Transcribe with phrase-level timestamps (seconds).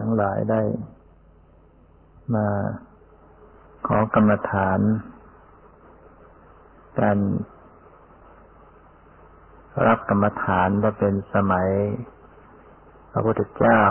[0.00, 0.62] ทั้งหลายได้
[2.34, 2.46] มา
[3.86, 4.80] ขอกรรมฐาน
[7.00, 7.18] การ
[9.86, 11.68] รับกรรมฐานว่าเป็นสมัย
[13.10, 13.82] พระพุทธเจ้า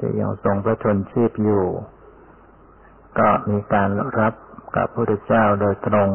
[0.00, 1.64] จะยังทรงพระชนชีพอยู่
[3.18, 4.34] ก็มีการรับ
[4.76, 6.08] กับพระพุทธเจ้าโดยตรง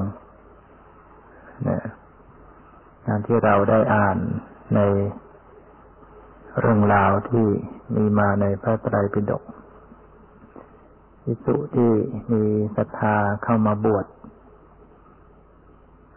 [1.64, 1.84] เนี่ย
[3.08, 4.18] งานที่เราได้อ่าน
[4.76, 4.80] ใน
[6.60, 7.48] เรื่องราวที่
[7.96, 9.44] มีมาในพระไตรปิฎก
[11.24, 11.92] พิสุที่
[12.32, 12.44] มี
[12.76, 14.06] ศรัทธาเข้ามาบวช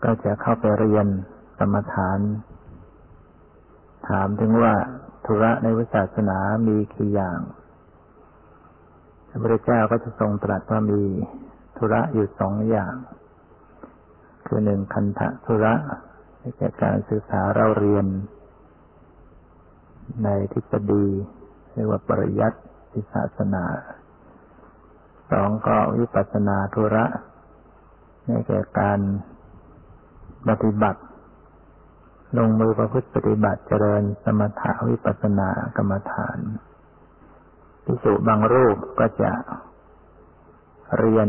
[0.05, 1.06] ก็จะเข้าไปเรียน
[1.59, 2.19] กรรมฐาน
[4.09, 4.74] ถามถึงว่า
[5.24, 7.41] ธุระในวิศาสนามีกี่อย่าง
[9.28, 11.02] พระพุทธเจ้าก็จะทรงตรัสว่ามี
[11.77, 12.95] ธุระอยู่สองอย่าง
[14.47, 15.75] คือหนึ่งคันธะธุระ
[16.39, 18.06] ในการศึกษาเราเรียน
[20.25, 21.07] ในทฤษฎี
[21.73, 22.59] เรียกว่าปริยัติ
[23.12, 23.65] ศาสนา
[25.31, 27.05] สองก็วิปัสสนาธุระ
[28.27, 29.00] ในแก่การ
[30.48, 31.00] ปฏิบัติ
[32.39, 36.39] ลงมือประพฤติปฏิบัติเจริญสมถาวิปัสสนากรรมฐาน
[37.84, 39.33] พิสุบางรูปก็จะ
[40.98, 41.28] เรียน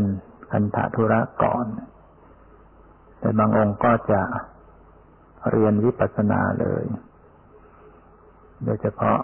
[0.50, 1.66] คันธธุระก่อน
[3.18, 4.22] แต่บางองค์ก็จะ
[5.50, 6.84] เรียนวิปัสสนาเลย
[8.64, 9.18] โดยเฉพาะ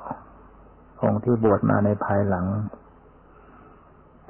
[1.03, 2.47] องค์ที่บวชมาในภายหลัง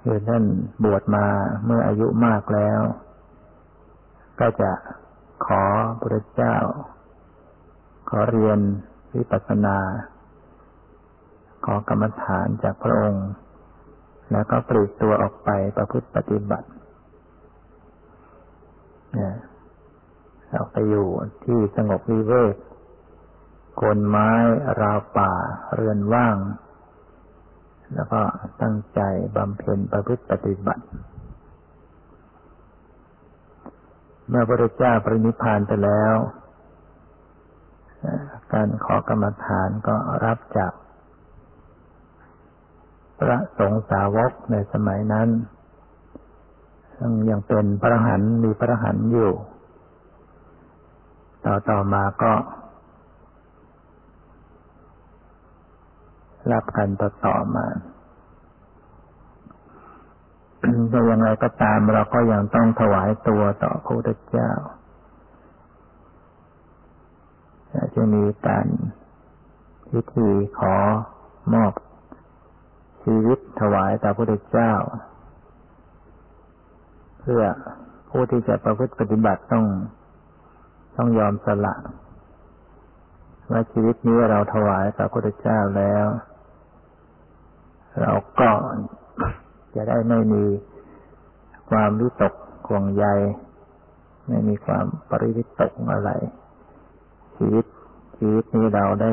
[0.01, 0.45] คือท่าน
[0.85, 1.27] บวชมา
[1.65, 2.81] เมื่ออายุมากแล้ว
[4.41, 4.73] ก็จะ
[5.47, 5.63] ขอ
[6.01, 6.57] พระเจ้า
[8.11, 8.59] ขอเรียน
[9.15, 9.79] วิปัสสนา
[11.65, 13.29] ขอกรรมฐานจากพระองค์
[14.33, 16.69] แล้วก็ปลีกตัวออกไปประพฤติปฏิบัติ
[19.15, 19.35] เนี่ย
[20.57, 21.09] ออกไปอยู่
[21.45, 22.55] ที่สงบวิเวก
[23.81, 24.31] คนไม้
[24.81, 25.33] ราวป่า
[25.75, 26.37] เรือนว่าง
[27.95, 28.21] แล้วก็
[28.63, 29.01] ตั้งใจ
[29.37, 30.85] บำเพ็ญประพฤติปฏิบัติ
[34.29, 36.15] เมื่อพระเจ้าปรินิพานไปแล้ว
[38.53, 40.73] การขอกรรมฐานก็รับจาก
[43.21, 45.29] พระสงฆ์สาวกในสมัยนั้น
[46.99, 49.31] ซึ่งยังเป็นพระหันมีพระหันอยู่
[51.45, 52.33] ต่อต่อมาก็
[56.53, 57.67] รับกันต่อต่อมา
[60.93, 64.51] จะยังไงก็ตามเราก็ยังต้องถวายตัวต่อพระพุทธเจ้า
[67.95, 68.67] จะมีการ
[69.91, 70.75] พิธีขอ
[71.55, 71.73] มอบ
[73.03, 74.73] ชีวิตถวายต่อพระพุทธเจ้า
[77.21, 77.43] เพื่อ
[78.11, 79.65] ผู้ที่จะประพฤติปฏิบัติต้อง
[80.97, 81.75] ต้องยอมสละ
[83.51, 86.07] ว่าชีวิตนี้เราถวายต่อพระพุทธเจ้าแล้ว
[88.01, 88.51] เราก็
[89.75, 90.45] จะได้ไม่มี
[91.71, 92.35] ความวิตก
[92.67, 93.07] ห่วงใย
[94.29, 96.11] ไม่มีความปริวิตกอะไร
[97.37, 97.65] ชีวิต
[98.17, 99.13] ชีวิตนี้เราได้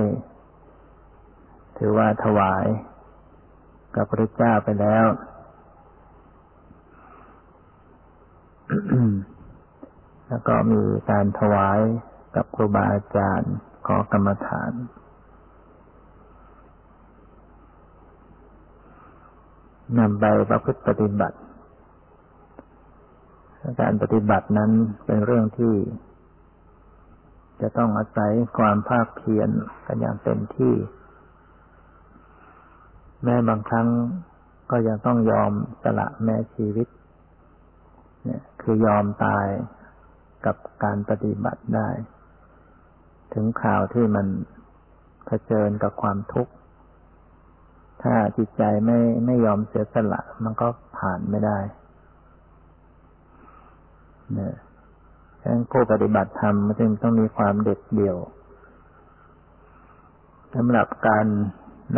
[1.77, 2.65] ถือว่าถวาย
[3.95, 5.05] กับพระเจ้าไปแล้ว
[10.27, 11.79] แล้วก็มีการถวาย
[12.35, 13.53] กับครูบาอาจารย์
[13.87, 14.71] ขอกรรมฐาน
[19.99, 21.37] นำไปประพฤติปฏิบัติ
[23.81, 24.71] การปฏิบัตินั้น
[25.05, 25.75] เป็นเรื่องที่
[27.61, 29.49] จะต้องอาศัยความภาคเพียร
[29.85, 30.73] กันอย่างเต็มที่
[33.23, 33.87] แม้บางครั้ง
[34.71, 35.51] ก็ยังต้องยอม
[35.83, 36.87] สละแม้ชีวิต
[38.25, 39.47] เนี่ย คือยอมตาย
[40.45, 41.89] กับการปฏิบัติได้
[43.33, 44.27] ถึงข่าวที่มัน
[45.25, 46.53] เผชิญกับความทุกข์
[48.03, 51.59] ถ้าจิตใจไม่ไม่ยอมเสียสละ มันก็ผ่านไม่ได้
[54.33, 54.55] เนี่ย
[55.41, 58.17] ฉะนั้นผู้ปฏิบัติธรรมมันจึงต้องมีความเด็ดเดี่ยว
[60.55, 61.25] สำหรับการ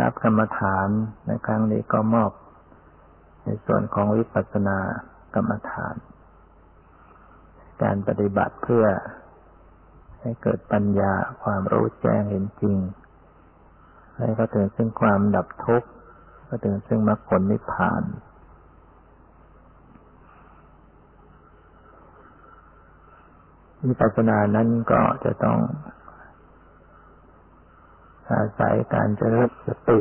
[0.00, 0.88] รับกรรมฐาน
[1.26, 2.32] ในครั้งนี้ก็มอบ
[3.44, 4.78] ในส่วนของวิปัสสนา
[5.34, 5.94] กรรมฐาน
[7.82, 8.86] การปฏิบัติเพื่อ
[10.20, 12.76] ให้เกิดปัญญาความรู้แจ้งเห็นจริง
[14.16, 15.88] ให้เก็ถึงซึ่งความดับทุกข์
[16.48, 18.02] ก็ถึงซึ่งมรรคผลนิพพาน
[23.86, 25.58] วิปัสสนานั้นก็จะต้อง
[28.30, 29.98] อาศัยการเจริญสติ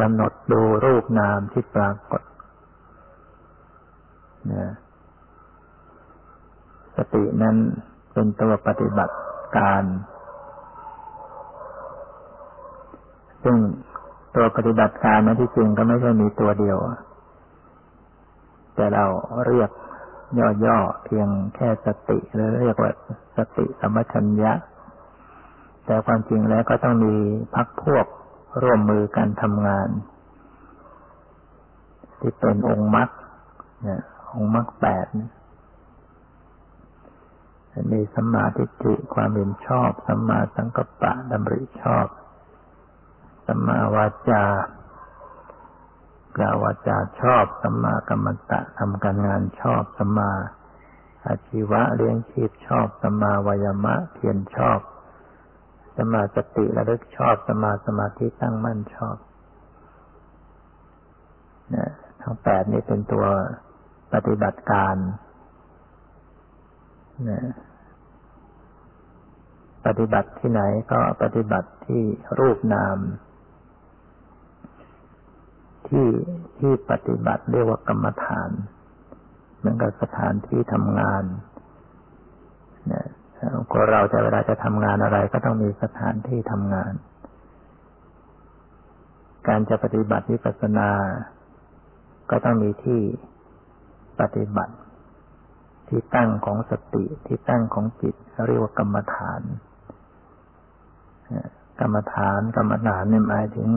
[0.00, 2.22] กำหนดดูรูปนามที่ปรากฏ
[4.52, 4.72] นะ
[6.96, 7.56] สตินั้น
[8.12, 9.16] เป็นตัวปฏิบัติ
[9.56, 9.84] การ
[13.44, 13.56] ซึ่ง
[14.34, 16.76] ตัวปฏิบัติการนั้นที่จริงก็ไม่ใช่มีตัวเดียว
[18.74, 19.04] แต่เรา
[19.46, 19.70] เรียก
[20.64, 22.92] ย่อๆเพียงแค่สติหรือเรียกว่า
[23.36, 24.52] สติสมัชัญญะ
[25.84, 27.14] แต่ความจริงแล้วก็ต้องมี
[27.54, 28.06] พักพวก
[28.62, 29.88] ร่วมมือกันทำงาน
[32.20, 33.08] ที่เป็นองค์มรรค
[33.82, 34.02] เนี่ย
[34.34, 35.06] องค์มรรคแปด
[37.92, 42.06] มีสัมมาทิฏฐิความเห็นชอบสัมมาสังกัปปะดำริชอบ
[43.50, 44.44] สัมมาวาจา
[46.36, 50.32] กล่าววาจาชอบสัมมากรรมตะทำการงานชอบสัมมา
[51.26, 54.80] อาชีวะเลี้ยงชีพชอบสัมมาวายมะเพียรชอบ
[55.96, 59.16] สัมมาสติระลึกชอบสัมมาสมาธิตั้งมั่นชอบ
[61.74, 61.90] นะ
[62.22, 63.26] ทั้งแปดนี้เป็นตัว
[64.12, 64.96] ปฏิบัติการ
[67.28, 67.40] นะ
[69.86, 70.62] ปฏิบัติที่ไหน
[70.92, 72.02] ก็ปฏิบัติที่
[72.38, 72.98] รูปนาม
[75.88, 76.08] ที่
[76.58, 78.50] ที่ปฏิบัติเรียกว่ากรรมฐาน
[79.58, 81.24] เหมือนกับสถานที่ทำงาน
[82.88, 83.06] เนี่ย
[83.72, 86.92] คนเราจะเวลาจะทำงานอะไร ก็ต้องมีสถานที่ทำงาน
[89.48, 90.90] การจะปฏิบัติวิปัสสนา
[92.30, 93.00] ก็ต้องมีที่
[94.20, 94.74] ปฏิบัติ
[95.88, 98.14] ที่ตั้งของสติที่ตั้งของจิต
[98.46, 99.42] เรียกว่ากรรมฐาน
[101.80, 103.68] กรรมฐานกรรมฐานเนี่ยหมายถึง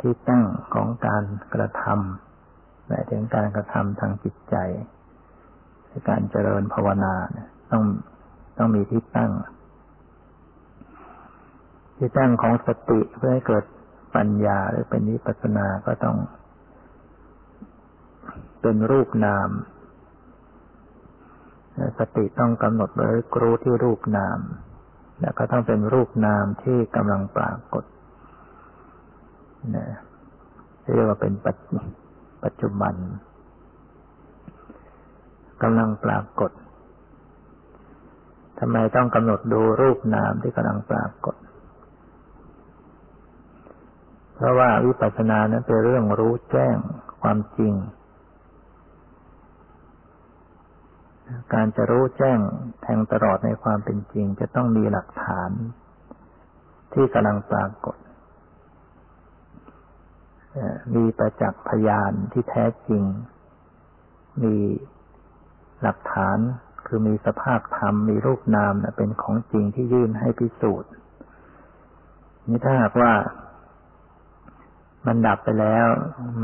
[0.00, 1.24] ที่ตั้งของการ
[1.54, 4.56] กระทำหมายถึงการกระทำทางจิตใจ
[5.88, 7.14] ในการเจริญภาวนา
[7.70, 7.82] ต้อง
[8.58, 9.32] ต้องมีที่ตั้ง
[11.96, 13.64] ที่ตั้งของสติเพื่อให้เกิด
[14.16, 16.16] ปัญญาหรือเป็นวิปัสสนาก็ต้อง
[18.62, 19.48] เป็นรูปนาม
[21.98, 23.08] สติต้องกำหนดไว้
[23.40, 24.38] รู้ที่รูปนาม
[25.20, 27.84] แล้วก็ต้องเป็นรูปนามที่กำลังปรากฏ
[29.76, 29.86] นะ
[30.82, 31.32] เรียกว่าเป็น
[32.44, 32.94] ปัจจุบัน
[35.62, 36.50] กำลังปรากฏ
[38.58, 41.36] ทำไมต้องกำหนดดูรูปนามที่กำลังปรากฏ
[44.34, 46.76] เพราะว่าวิปัสสนานั้นเป็นเรื่องรู้แจ้ง
[47.22, 47.74] ความจริง
[51.54, 52.38] การจะรู้แจ้ง
[52.82, 55.50] แทงตลอดในความเป็นจริง จะต้องมีหลักฐาน
[56.92, 57.96] ที่กำลังปรากฏ
[60.94, 63.02] มีประจักษ์พยานที่แท้จริง
[64.42, 64.56] มี
[65.82, 66.38] หลักฐาน
[66.86, 70.90] คือมีสภาพธรรมมีรูปนามเป็นของจริงที่ยื่นให้พิสูจน์
[72.48, 73.12] นี่ถ้าหากว่า
[75.06, 75.86] มันดับไปแล้ว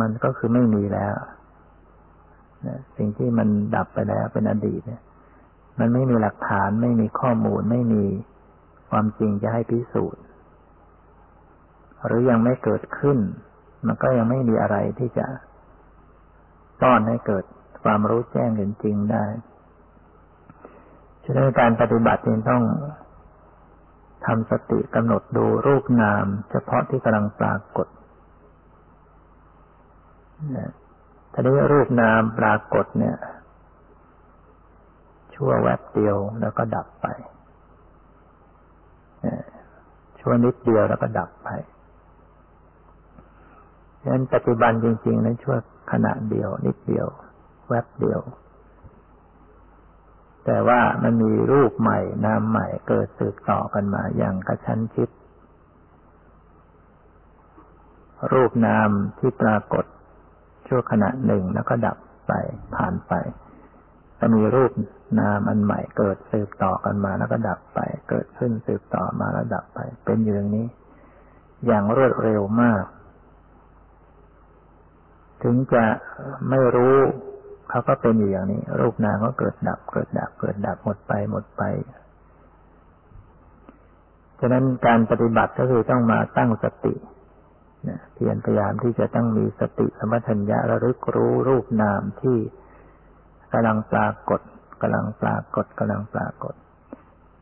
[0.00, 1.14] มันก็คือไม่มีแล้ว
[2.96, 5.02] สิ่งที่มันดับไปแล้วเป็นอดีตเนี่ย
[5.78, 8.04] มันไม่มีหลักฐานไม่มีข้อมูลไม่มี
[8.90, 10.22] ความจริงจะให้พิสูจน์
[12.06, 13.18] หรือยังไม่เกิดขึ้น
[13.86, 15.26] มันก็ยังไม่มีอะไรที่จะ
[16.82, 17.44] ต้อนให้เกิด
[17.84, 19.24] ความรู้แจ้งเห็นจริงได้
[21.24, 22.62] ฉะนั้นการปฏิบัติจึงต้อง
[24.26, 27.86] ทำสติกำหนดดูรูปนาม เฉพาะที่กำลังปรากฏ
[31.32, 33.16] ถ้าได้รูปนามปรากฏเนี่ย
[35.34, 37.06] ชั่วแวบเดียวแล้วก็ดับไป
[40.20, 41.48] ชั่วนิดเดียวแล้วก็ดับไป
[44.06, 45.56] นั้นปัจจุบันจริงๆนั้นชั่ว
[45.92, 47.06] ขณะเดียว นิดเดียว
[47.68, 48.20] แวบเดียว
[50.44, 55.08] แต่ว่ามันมีรูปใหม่ นามใหม่เกิดสืบต่อกันมาอย่างกระชั้นชิด
[58.32, 59.84] รูปนามที่ปรากฏ
[60.66, 62.32] ชั่วขณะหนึ่งแล้วก็ดับไป
[62.74, 63.12] ผ่านไป
[64.18, 64.72] จะมีรูป
[65.20, 70.66] นามอันใหม่เกิดสืบต่อกันมาแล้วก็ดับไป เกิดขึ้นสืบต่อมาแล้วดับไป เป็นอย่างนี้
[71.66, 72.84] อย่างรวดเร็วมาก
[75.44, 75.84] ถึงจะ
[76.48, 76.96] ไม่รู้
[77.70, 81.62] เขาก็เป็นอยู่อย่างนี้ รูปนามก็เกิดดับ เกิดดับ เกิดดับหมดไปหมดไป
[84.40, 86.94] ฉะนั้นการปฏิบัติก็คือต้องมาตั้งสติ
[88.14, 92.38] เพียรพยายามที่จะต้องมีสติสมัชัญญะระลึกรู้รูปนามที่
[93.52, 94.40] กำลังปรากฏ
[94.82, 96.54] กำลังปรากฏกำลังปรากฏ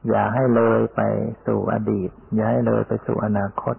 [0.09, 1.01] อย่าให้เลยไป
[1.47, 3.77] สู่อดีต อย่าให้เลยไปสู่อนาคต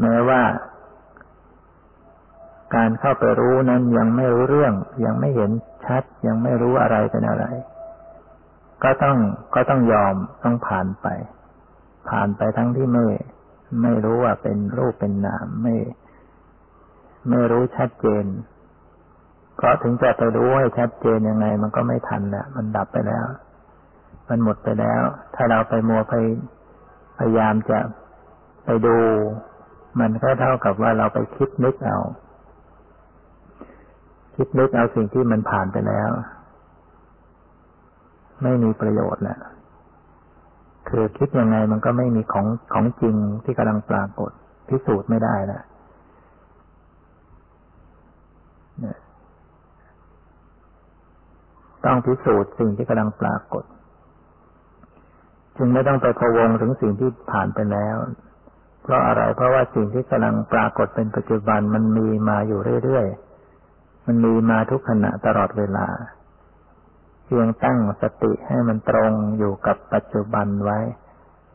[0.00, 0.42] แม้ว่า
[2.76, 4.74] การเข้าไปรู้นั้นยังไม่รู้เรื่อง
[5.04, 5.50] ยังไม่เห็น
[5.86, 7.44] ชัด ยังไม่รู้อะไรเป็นอะไร
[8.82, 9.16] ก็ต้อง
[9.54, 11.06] ก็ต้องยอมต้องผ่านไป
[12.10, 13.06] ผ่านไปทั้งที่ไม่
[13.82, 15.74] ไม่รู้ว่าเป็นรูปเป็นนามไม่
[17.28, 18.24] ไม่รู้ชัดเจน
[19.56, 23.26] เพราะถึงจะไปรู้ให้ชัดเจนยังไง มันก็ไม่ทันละมันดับไปแล้ว
[24.28, 25.02] มันหมดไปแล้ว
[25.34, 26.14] ถ้าเราไปมัวไป
[27.18, 27.78] พยายามจะ
[28.64, 28.96] ไปดู
[30.00, 31.98] มันก็เท่ากับว่าเราไปคิดนึกเอา
[34.42, 36.10] คิดนึกเอาสิ่งที่มันผ่านไปแล้ว
[38.42, 39.38] ไม่มีประโยชน์แหละ
[40.88, 44.30] คือคิดยังไงมันก็ไม่มีของของจริงที่กำลังปรากฏ
[44.68, 45.62] พิสูจน์ไม่ได้แล้ว
[51.84, 53.64] ต้องพิสูจน์สิ่งที่กำลังปรากฏ
[55.56, 57.96] จึงไม่ต้องไปพะวงถึงสิ่งที่ผ่านไปแล้ว
[58.82, 63.29] เพราะอะไรเพราะว่าสิ่งที่กำลังปรากฏเป็นปัจจุบันมันมีมาอยู่เรื่อยๆ
[64.10, 65.86] มันมีมาทุกขณะตลอดเวลา
[67.24, 70.78] เพียงตั้งสติให้มันตรงอยู่กับปัจจุบันไว้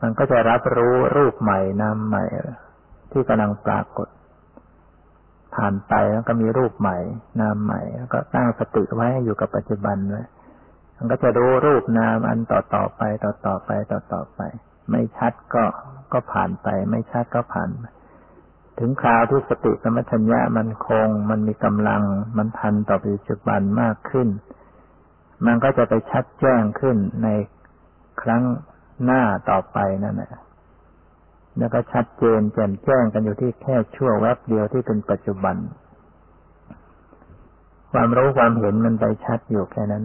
[0.01, 2.23] มันก็จะรับรู้รูปใหม่นามใหม่
[3.11, 4.07] ที่กำลังปรากฏ
[5.55, 6.97] ผ่านไปแล้วก็มีรูปใหม่
[7.41, 10.23] นามใหม่ แล้วก็ตั้งสติไว้อยู่กับปัจจุบันไว้
[10.97, 14.41] มันก็จะรู้รูปนามอันต่อต่อไปต่อต่อไปต่อต่อไป
[14.91, 15.63] ไม่ชัดก็
[16.13, 17.85] ก็ผ่านไป ไม่ชัดก็ผ่านไป
[18.79, 22.03] ถึงคราวที่สติสมัชัญญะมันคง มันมีกำลัง
[22.37, 24.27] มันทันต่อปัจจุบันมากขึ้น
[25.45, 27.27] มันก็จะไปชัดแจ้งขึ้นใน
[28.21, 28.43] ครั้ง
[29.03, 30.31] หน้าต่อไปนั่นแหละ
[31.57, 35.55] แล้วก็ชัดเจนแจ่มแจ้งกันอยู่ที่แค่ชั่วแวบเดียวที่เป็นปัจจุบัน
[37.91, 40.03] ความรู้ความเห็นมันไปชัดอยู่แค่นั้น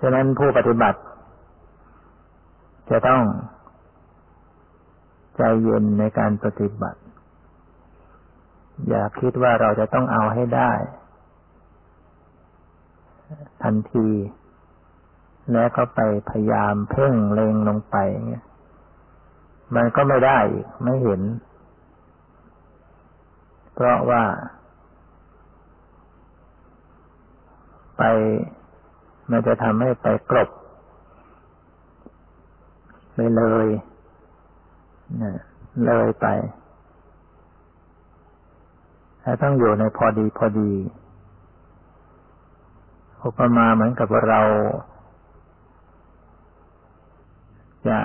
[0.00, 1.00] ฉะนั้นผู้ปฏิบัติ
[2.90, 3.22] จะต้อง
[5.36, 7.00] ใจเย็นในการปฏิบัติ
[8.88, 10.72] อย่าคิดว่าเราจะต้องเอาให้ได้
[13.62, 14.08] ทันที
[15.52, 16.00] แล้วก็ไป
[16.30, 17.96] พยายามเพ่งเล็งลงไป
[18.28, 18.44] เงี้ย
[19.74, 20.38] มันก็ไม่ได้
[20.82, 21.20] ไม่เห็น
[23.74, 24.22] เพราะว่า
[27.98, 28.02] ไป
[29.30, 30.50] มันจะทำให้ไปกลบ
[33.14, 33.66] ไปเลย
[35.84, 36.26] เลยไป
[39.20, 40.72] แต่ต้องอยู่ในพอดีพอดี
[43.22, 44.42] อุปมาเหมือนกับว่าเรา
[47.88, 47.98] จะ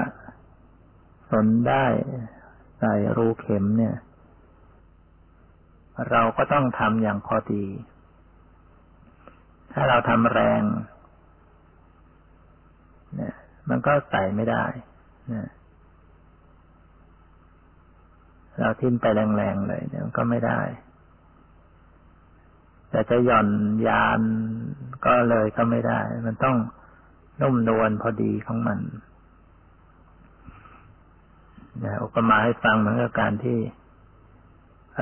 [1.29, 1.85] สนได้
[2.79, 3.95] ใส่รูเข็มเนี่ย
[6.11, 7.65] เราก็ต้องทำอย่างพอดี
[9.73, 10.61] ถ้าเราทำแรง
[13.15, 13.35] เนี่ย
[13.69, 14.63] มันก็ใส่ไม่ได้
[15.29, 15.47] เนี่ย
[18.59, 20.61] เราทิ้มไปแรงๆเลยเนี่ยมันก็ไม่ได้
[22.89, 23.47] แต่จะหย่อน
[23.87, 24.19] ยาน
[25.05, 26.57] ก็เลยก็ไม่ได้ มันต้อง
[27.41, 28.79] นุ่มนวลพอดีของมัน
[31.83, 33.59] นะอุปมาให้ฟังเหมือนกับการที่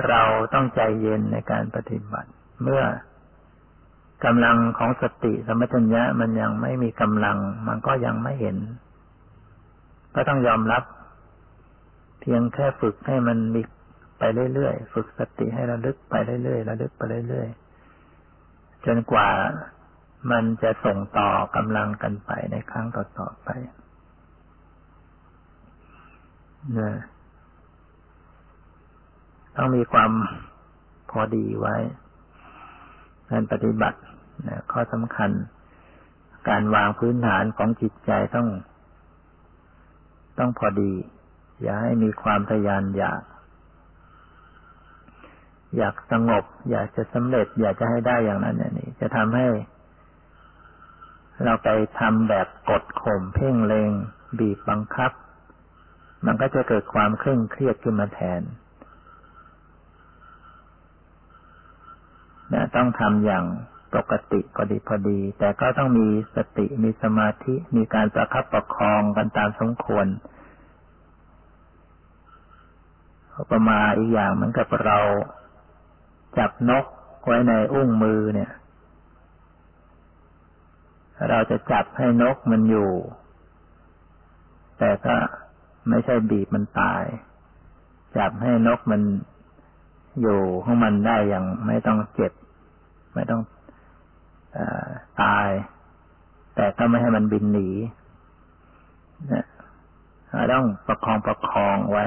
[0.08, 0.22] เรา
[0.54, 2.30] ต้องใจเย็นในการปฏิบัติ
[2.62, 2.84] เมื่อ
[4.26, 7.38] กำลังของสติสมัชัญญะมันยังไม่มีกำลัง
[7.68, 8.58] มันก็ยังไม่เห็น
[10.16, 10.84] ก็ต้องยอมรับ
[12.30, 13.62] พียงแค่ฝึกให้มันมี
[14.20, 19.30] ไปเรื่อยๆ ฝึกสติให้ระลึกไปเรื่อยๆ ระลึกไปเรื่อยๆ จนกว่า
[20.32, 23.50] มันจะส่งต่อกำลังกันไปในครั้งต่อๆไป
[26.80, 26.92] นะ
[29.56, 30.12] ต้องมีความ
[31.12, 31.76] พอดีไว้
[33.30, 34.00] การปฏิบัติ
[34.48, 35.32] นะข้อสำคัญ
[36.50, 38.48] การวางพื้นฐานของจิตใจต้อง
[40.40, 40.94] ต้องพอดี
[41.62, 43.22] อย่าให้มีความทยานอยาก
[45.78, 49.48] อยากสงบ อยากจะสำเร็จ อยากจะให้ได้อย่างนั้นอย่างนี้จะทำให้
[51.44, 53.92] เราไปทำแบบกดข่มเพ่งเลง
[54.40, 55.12] บีบบังคับ
[56.26, 58.42] มันก็จะเกิดความเคร่งเครียดขึ้นมาแทน
[62.54, 63.46] นะต้องทำอย่าง
[63.96, 70.06] ปกติก็ดีพอดี แต่ก็ต้องมีสติมีสมาธิมีการประคับประคองกันตามสมควร
[73.52, 75.00] ประมาอีกอย่างเหมือนกับเรา
[76.38, 76.86] จับนก
[77.26, 78.52] ไว้ในอุ้งมือเนี่ย
[81.30, 82.92] เราจะจับให้นกมันอยู่
[84.80, 85.16] แต่ก็
[85.90, 87.04] ไม่ใช่บีบมันตาย
[88.18, 89.02] จับให้นกมัน
[90.22, 92.32] อยู่ของมันได้อย่างไม่ต้องเจ็บ
[93.14, 93.42] ไม่ต้อง
[94.58, 94.60] อ
[95.22, 95.48] ตาย
[96.56, 97.70] แต่ก็ไม่ให้มันบินหนี
[99.34, 99.46] นะ
[100.54, 102.06] ต้องประคองประคองไว้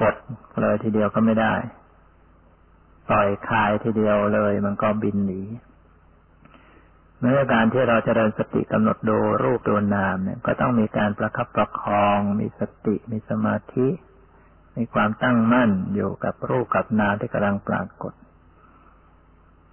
[0.00, 0.14] กด
[0.60, 1.54] เลยทีเดียวก็ไม่ได้
[3.08, 5.42] ปล่อยคายทีเดียวเลยมันก็บินหนี
[7.18, 13.88] เมื่อการที่เราจเจริญสติกำหนดดูรูปดูนามเนี่ย ก็ต้องมีการประคับประคอง มีสติมีสมาธิ
[14.76, 18.12] มีความตั้งมั่นอยู่กับรูปกับนามที่กำลังปรากฏ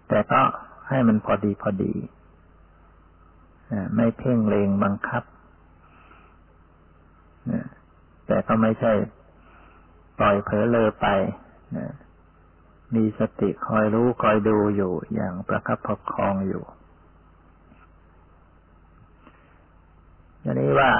[0.09, 0.41] แต่ก็
[0.89, 1.93] ให้มันพอดีพอดี
[3.95, 5.23] ไม่เพ่งเลงบังคับ
[8.27, 8.93] แต่ก็ไม่ใช่
[10.19, 11.07] ปล่อยเผลอเลอไป
[11.77, 11.93] นะ
[12.95, 16.63] มีสติคอยรู้คอยดูอยู่อย่างประคับประคองอยู่
[20.41, 20.91] อย่างนี้ว่า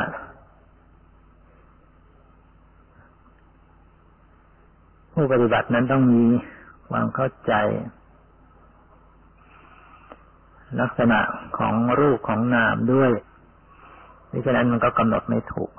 [5.13, 6.23] ผู้ปฏิบัตินั้นต้องมี
[6.89, 7.53] ความเข้าใจ
[10.81, 11.19] ลักษณะ
[11.57, 13.11] ของรูปของนามด้วย
[14.31, 15.71] ดังนั้นมันก็กำหนดไม่ถูก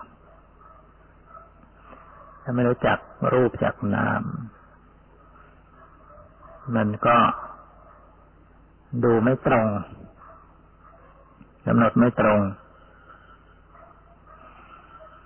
[2.43, 2.99] ถ้าไม่รู้จัก
[3.33, 4.23] รูปจากนาม
[6.77, 7.17] มันก็
[9.05, 9.67] ดูไม่ตรง
[11.67, 12.41] กำหนดไม่ตรง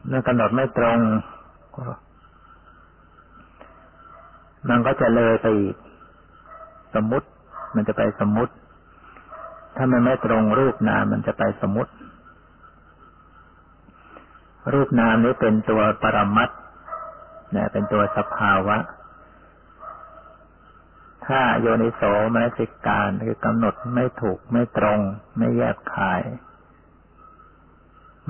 [0.07, 0.99] เมื่อกำหนดไม่ตรง
[4.69, 5.77] มันก็จะเลยไปอีก
[6.95, 7.27] สมมติ
[7.75, 8.53] มันจะไปสมมติ
[9.77, 11.93] ถ้ามันไม่ตรงรูปนามมันจะไปสมมติ
[14.73, 18.77] รูปนามนี้เป็นตัวปรมัตเนี่ยเป็นตัวสภาวะ
[21.27, 22.03] ถ้าโยนิโส
[22.35, 25.01] มนสิการคือกำหนดไม่ถูกไม่ตรง
[25.39, 26.23] ไม่แยกขาย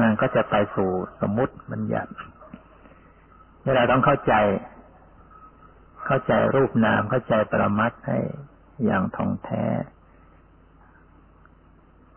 [0.00, 0.90] มันก็จะไปสู่
[1.20, 2.12] สมมุติบัญญัติ
[3.64, 4.34] เวลาต้องเข้าใจ
[6.06, 8.18] เข้าใจรูปนามเข้าใจปรมัตให้
[8.84, 9.64] อย่างท่องแท้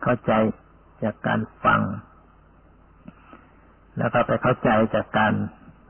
[0.02, 0.32] เข้าใจ
[1.02, 1.80] จากการฟัง
[3.98, 5.32] แล้วก็ไปเข้าใจจากการ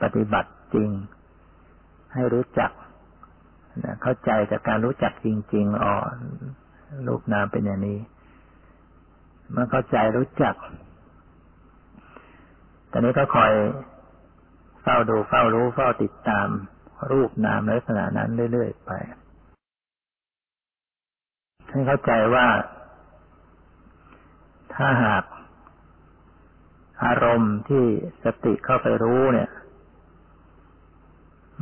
[0.02, 0.90] ปฏิบัติ จริง
[2.12, 2.70] ให้รู้จัก
[3.84, 5.94] นะเข้าใจจากการรู้จักจริง ๆอ๋อ
[7.06, 7.98] รูปนามเป็นอย่างนี้
[9.50, 10.54] เมื่อเข้าใจรู้จัก
[12.90, 13.52] ตอนนี้ก็คอย
[14.82, 16.48] เฝ้าดูเฝ้ารู้เฝ้าติดตาม
[17.10, 18.90] รูปนามลักษณะนั้นเรื่อยๆไป
[21.70, 22.46] ให้เข้าใจว่า
[24.74, 25.24] ถ้าหาก
[27.04, 27.84] อารมณ์ที่
[28.24, 29.50] สติเข้าไปรู้เนี่ย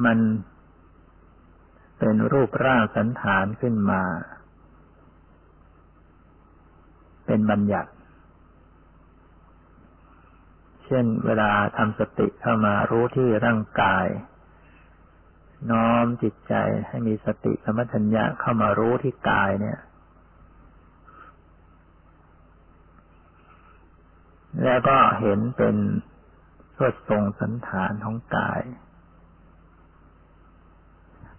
[0.04, 0.18] มัน
[1.98, 4.02] เป็นรูปร่างสันฐานขึ้นมา
[7.26, 7.90] เป็นบัญญัติ
[10.84, 14.06] เช่นเวลาทำสติเข้ามารู้ที่ร่างกาย
[15.70, 16.54] น้อมจิตใจ
[16.88, 19.78] ให้มีสติสมัชัญญะเข้ามารู้ที่กายเนี่ย
[24.64, 25.76] แล้วก็เห็นเป็น
[26.76, 28.62] สวดทรงสันฐานของกาย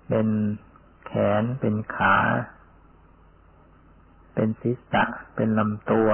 [0.09, 0.27] เป็น
[1.05, 2.17] แขน เป็นขา
[4.33, 5.03] เป็นศีรษะ
[5.35, 6.09] เป็นลำตัว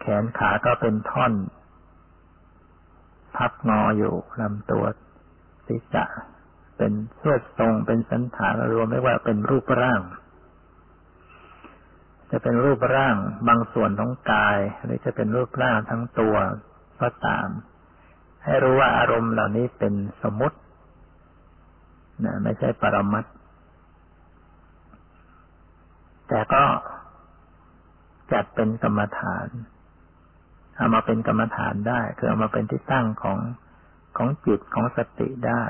[0.00, 1.32] แขนขาก็เป็นท่อน
[3.36, 4.84] พับงออยู่ลำตัว
[5.66, 6.04] ศีรษะ
[6.76, 10.00] เป็นเสวดทรง เป็นสันฐานรวมไม่ว่าเป็นรูปร่าง
[12.30, 13.16] จะเป็นรูปร่าง
[13.48, 16.34] บางส่วนของกายหรือจะเป็นรูปร่างทั้งตัว
[17.00, 17.48] ก็ตาม
[18.44, 20.58] ให้รู้ว่าอารมณ์เหล่านี้เป็นสมมติ
[22.24, 23.24] นะไม่ใช่ปรมัต
[26.28, 26.64] แต่ก็
[28.32, 29.48] จัดเป็นกรรมฐาน
[30.76, 33.38] เอามาเป็นกรรมฐานได้ คือเอามาเป็นที่ตั้งของ
[34.16, 35.64] ของจิตของสติได้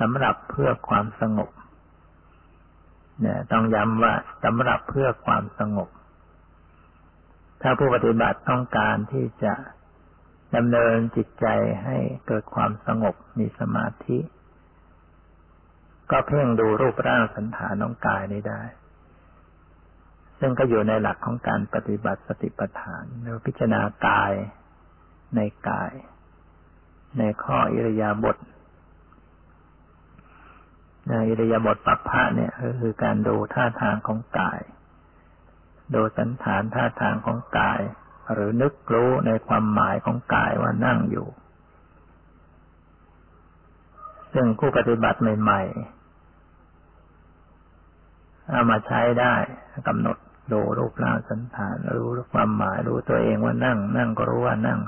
[0.00, 1.50] สำหรับเพื่อความสงบ
[3.20, 5.88] เนี่ยต้องย้ำว่าสำหรับเพื่อความสงบ
[7.62, 9.54] ถ้าผู้ปฏิบัติต้องการที่จะ
[10.56, 11.46] ดำเนินจิตใจ
[11.84, 14.18] ให้เกิดความสงบมีสมาธิ
[16.10, 18.62] ก็เพ่งดูรูปร่างสันฐานน้องกายนี้ได้
[20.40, 24.32] ซึ่งก็อยู่ในหลักของการปฏิบัติสติปัฏฐานเราพิจารณากาย
[25.36, 25.92] ในกาย
[27.18, 28.36] ในข้ออิริยาบถ
[31.08, 34.60] ในอิริยาบถปัปพะเนี่ยก็คือการดูท่าทางของกาย
[35.94, 37.80] ดูสันฐานท่าทางของกาย
[38.32, 41.28] หรือนึกรู้ในความหมายของกายว่านั่งอยู่
[44.34, 45.97] ซึ่งผู้ปฏิบัติใหม่ ๆ
[48.50, 49.34] เอามาใช้ได้
[49.88, 50.16] กำหนด
[50.52, 54.80] ดูรูปร่างสันฐาน รู้ความหมายรู้ตัวเองว่านั่ง นั่งก็รู้ว่านั่ง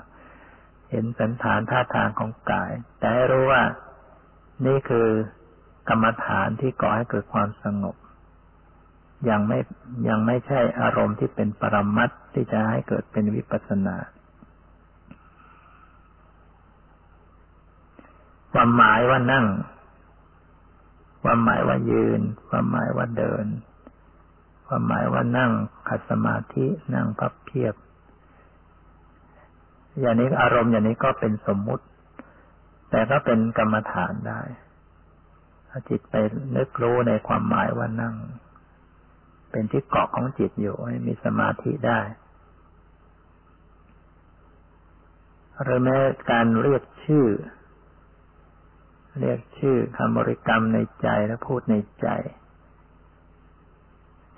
[0.91, 3.63] เห็นสันฐานท่าทางของกาย แต่ให้รู้ว่า
[4.67, 5.09] นี่คือ
[5.89, 7.97] กรรมฐานที่ก่อให้เกิดความสงบ
[9.31, 9.59] ยังไม่
[10.09, 13.97] ยังไม่ใช่อารมณ์ที่เป็นปรมัตที่จะให้เกิดเป็นวิปัสนา
[18.53, 19.47] ความหมายว่านั่ง
[21.23, 23.47] ความหมายว่ายืน ความหมายว่าเดิน
[24.67, 25.51] ความหมายว่านั่ง
[25.89, 27.75] ขัดสมาธินั่งพับเพียบ
[30.01, 31.85] อย่างนี้อารมณ์อย่างนี้ก็เป็นสมมุติ
[32.91, 34.41] แต่ก็เป็นกรรมฐานได้
[35.89, 36.15] จิตไป
[36.57, 38.15] นึกรู้ในความหมายว่านั่ง
[39.51, 42.01] เป็นที่เกาะของจิตอยู่ให้มีสมาธิได้
[45.63, 45.99] หรือแม้
[46.31, 47.27] การเรียกชื่อ
[49.19, 52.09] เรียกชื่อคำบริกรรมในใจและพูดในใจ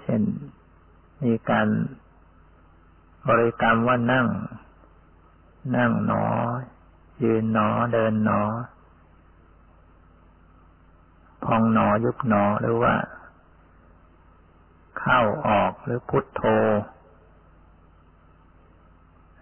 [0.00, 0.22] เช่น
[1.24, 1.68] มีการ
[3.28, 4.26] บริกรรมว่านั่ง
[5.76, 6.24] นั่งหนอ
[7.22, 8.42] ยืนหนอ เดินหนอ
[11.44, 12.94] พองหนอยุบหนอหรือว่า
[14.98, 16.42] เข้าออกหรือพุทโธ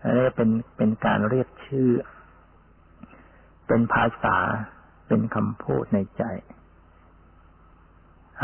[0.03, 1.91] อันนี้เป็นเป็นการเรียกชื่อ
[3.67, 4.39] เป็นภาษา
[5.11, 6.25] เป็นคำพูดในใจ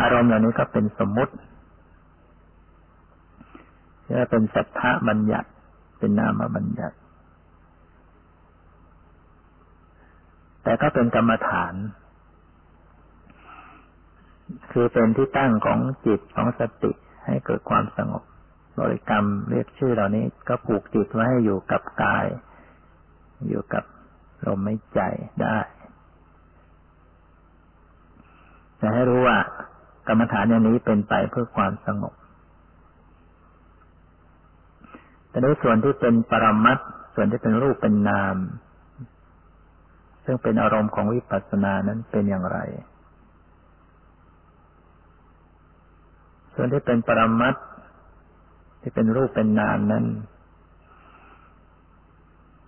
[0.00, 1.34] อารมณ์เหล่านี้ก็เป็นสมมุติ
[4.08, 5.48] จะเป็นสัทธะบัญญัติ
[5.98, 6.96] เป็นนามบัญญัติ
[10.62, 11.74] แต่ก็เป็นกรรมฐาน
[14.72, 16.92] คือเป็นที่ตั้งของจิตของสติ
[17.24, 18.22] ให้เกิดความสงบ
[18.78, 22.26] บริกรรมเรียกชื่อเหล่านี้ก็ผูกจิตไว้ให้อยู่กับกาย
[23.48, 23.84] อยู่กับ
[24.46, 25.00] ลมหายใจ
[25.42, 25.58] ได้
[28.88, 29.38] จะให้รู้ว่า
[30.08, 32.14] กรรมฐานอย่างนี้เป็นไปเพื่อความสงบ
[35.28, 36.78] แต่ในส่วนที่เป็นปรมัต
[37.14, 38.36] ส่วนที่เป็นรูปเป็นนาม
[40.24, 42.58] ซึ่งเป็นอารมณ์ของวิปัสสนานั้นเป็นอย่างไร
[46.54, 47.54] ส่วนที่เป็นปรมัต
[48.80, 50.04] ที่เป็นรูปเป็นนามนั้น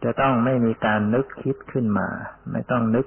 [0.05, 2.09] จะต้องไม่มีการนึกคิดขึ้นมา
[2.53, 3.07] ไม่ต้องนึก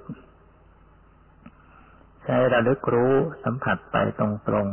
[2.23, 4.21] ใช้ระลึกรู้สัมผัสไปต
[4.53, 4.67] รง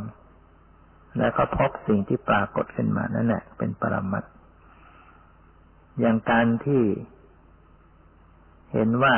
[0.57, 4.25] ๆ แล้วก็พบสิ่งที่ปรากฏขึ้นมานั่นแหละเป็นปรมัต
[6.01, 6.83] อย่างการที่
[8.73, 9.15] เห็นว่า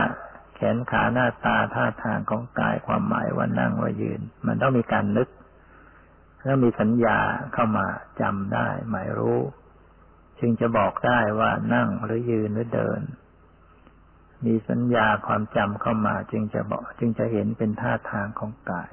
[0.54, 5.28] แขนขาหน้าตาท่าทางของกายความหมายว่านั่งว่ายืน มันต้องมีการนึก
[6.44, 7.18] แล้วมีสัญญา
[7.52, 7.86] เข้ามา
[8.20, 9.40] จำได้ หมายรู้
[10.38, 13.00] จึงจะบอกได้ว่านั่งหรือยืนหรือเดิน
[14.46, 18.90] มีสัญญาความจำเข้ามาจึงจะบอกจึงจะเห็นเป็นท่าทางของกาย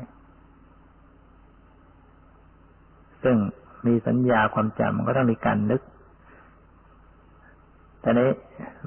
[3.23, 3.37] ซึ่ง
[3.85, 5.81] มีสัญญาความจำมันก็ต้องมีการนึก
[8.01, 8.31] แต่นี้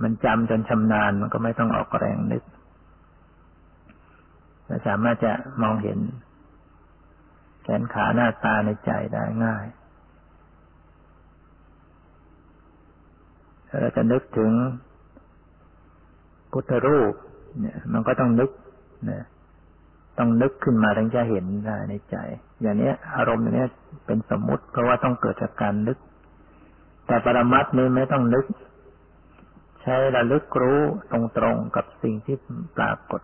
[0.02, 2.42] มันจำจนชำนาญมันก็ไม่ต้องออกแรงนึก
[4.86, 5.98] สามารถจะมองเห็น
[7.62, 9.66] แขนขาหน้าตาในใจได้ง่าย
[13.80, 14.52] เราจะนึกถึง
[16.52, 17.14] พุทธรูป
[17.60, 18.50] เนี่ย มันก็ต้องนึก
[19.10, 19.24] นะ
[20.18, 22.16] ต้องนึกขึ้นมาถึงจะเห็นได้ในใจ
[22.60, 23.66] อย่างนี้อารมณ์อย่างนี้
[24.06, 25.98] เป็นสมมุติเพราะว่าต้องเกิดจากการนึก
[27.06, 28.46] แต่ปรมัตนี้ไม่ต้องนึก
[29.82, 30.80] ใช้ระลึกรู้
[31.12, 32.36] ตรงๆกับสิ่งที่
[32.76, 33.20] ปรากฏ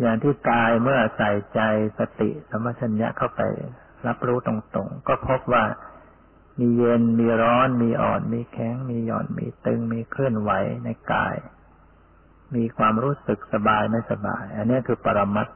[0.00, 1.60] อย่างที่กายเมื่อใส่ใจ
[1.98, 3.40] สติสมัชัญญะเข้าไป
[4.06, 5.64] รับรู้ตรงๆ ก็พบว่า
[6.58, 10.50] มีเย็นมีร้อน มีอ่อนมีแข็ง มีหย่อนมีตึง มีเคลื่อนไหว
[10.84, 11.36] ในกาย
[12.54, 15.48] มีความรู้สึกสบายไม่สบาย อันนี้คือปรมัต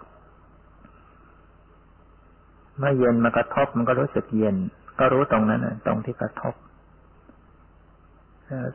[2.78, 4.56] เมื่อเย็นมากระทบมันก็รู้สึกเย็น
[4.98, 6.54] ก็รู้ตรงนั้นตรงที่กระทบ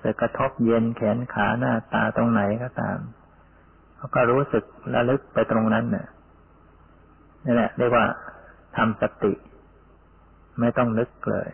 [0.03, 2.97] จะกระทบเย็นแขนขาหน้าตาตรงไหนก็ตาม
[3.97, 4.63] เขาก็รู้สึก
[4.93, 6.07] ระลึกไปตรงนั้นเนี่ย
[7.45, 8.05] นี่แหละเรียกว่า
[8.77, 9.33] ทำสติ
[10.59, 11.49] ไม่ต้องนึกเลย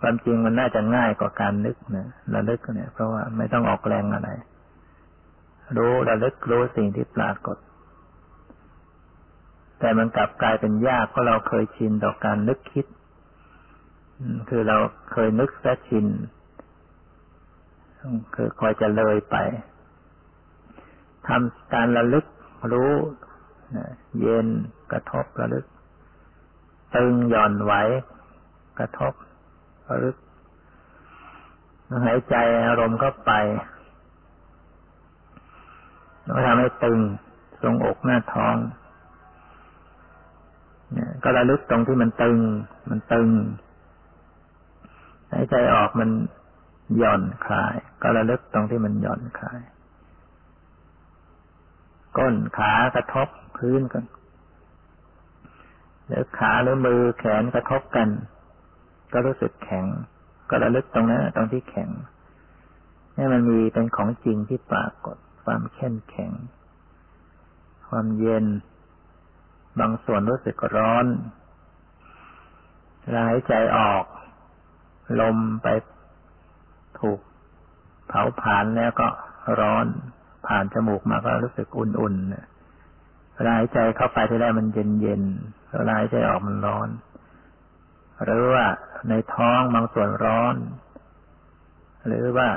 [0.00, 4.30] ความจริงมันน่าจะง่ายกว่าการนึกนะระลึกเนี่ย เพราะว่าไม่ต้องออกแรงอะไร
[5.76, 7.56] รู้ระลึกรู้สิ่งที่ปรากฏ
[9.78, 12.86] แต่มันกลับกลายเป็นยากเพราะเราเคยชินต่อการนึกคิด
[14.48, 14.76] คือเรา
[15.12, 16.06] เคยนึกแท้ชิน
[18.34, 19.36] คือคอยจะเลยไป
[21.28, 22.26] ทำการระลึก
[22.72, 22.92] รู้
[24.20, 24.46] เย็น
[24.92, 25.64] กระทบระลึก
[26.94, 27.72] ตึงหย่อนไหว
[28.78, 29.12] กระทบ
[29.88, 30.16] ระลึก
[32.06, 32.36] หายใจ
[32.66, 33.32] อารมณ์ก็ไป
[36.24, 36.98] แล้วทำให้ตึง
[37.62, 38.56] ทรงอกหน้าท้อง
[40.92, 42.38] เนี่ยก็ระลึกตรงที่มันตึง
[42.90, 43.28] มันตึง
[45.32, 46.10] หายใจออกมัน
[46.96, 49.60] หย่อนคลาย ก็ระลึกตรงที่มันหย่อนคลาย
[52.16, 54.04] ก้นขากระทบพื้นกัน
[56.06, 58.08] หรือขาหรือมือแขนกระทบกัน
[59.12, 59.86] ก็รู้สึกแข็ง
[60.50, 61.90] ก็ระลึกตรงนั้นตรงที่แข็ง
[63.16, 66.32] นี่มันมีเป็นของจริงที่ปรากฏ ความเข้มแข็ง
[67.88, 68.44] ความเย็น
[69.80, 71.06] บางส่วนรู้สึกร้อน
[73.28, 74.04] หายใจออก
[75.20, 75.68] ลมไป
[76.98, 77.18] ถูก
[78.08, 79.08] เผาผ่านแล้วก็
[79.60, 79.86] ร้อน
[80.46, 86.88] ผ่านจมูกมาก็รู้สึกอุ่นๆเวลาหายใจเข้าไปที่แรกมันเย็นๆเวลาหายใจออกมันร้อน
[88.24, 88.66] หรือว่า
[89.08, 90.54] ในท้องบางส่วนร้อน
[92.06, 92.48] หรือว่า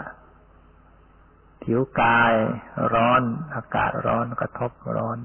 [1.63, 2.33] ผิวกาย
[2.93, 3.21] ร้อน
[3.55, 5.17] อากาศร้อนกระทบร้อน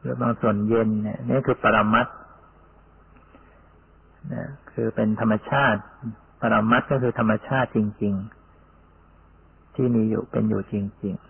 [0.00, 2.06] หรือบางส่วนเย็นเนี่ยนี่คือปรมัต
[4.32, 5.80] นะคือเป็นธรรมชาติ
[6.40, 8.14] ปรมัตก็คือธรรมชาติจริง
[8.94, 10.74] ๆ ที่มีอยู่เป็นอยู่จ
[11.04, 11.28] ริง ๆ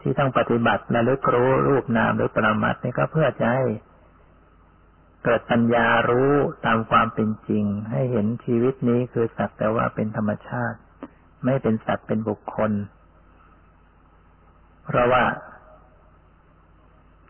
[0.00, 3.64] ที่ต้องปฏิบัติและลึกรู้รูปนามหรือปรมัตนี่ก็เพื่อจะให้
[5.24, 6.32] เกิดปัญญารู้
[6.66, 10.78] ตามความเป็นจริง ให้เห็นชีวิตนี้คือสักแต่ว่าเป็นธรรมชาติ
[11.44, 12.72] ไม่เป็นสัตว์เป็นบุคคล
[14.84, 15.24] เพราะว่า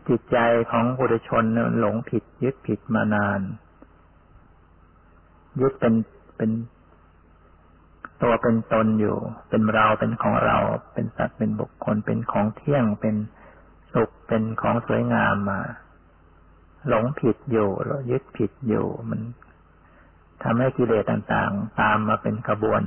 [0.07, 0.37] จิตใจ
[0.71, 1.43] ของบุรุชน
[1.79, 3.41] หลงผิดยึดผิดมานาน
[5.61, 5.93] ยึดเป็น
[6.37, 6.51] เป็น
[8.21, 9.17] ตัวเป็นตนอยู่
[9.49, 10.57] เป็นเราเป็นของเรา
[10.93, 13.15] เป็นสัตว์เป็นบุคคลเป็นของเที่ยงเป็น
[13.93, 15.59] สุขเป็นของสวยงามมา
[16.87, 17.69] หลงผิดอยู่
[18.11, 19.21] ยึดผิดอยู่ มัน
[20.43, 22.83] ทำให้กิเลสต่างๆ ตามมาเป็นขบวน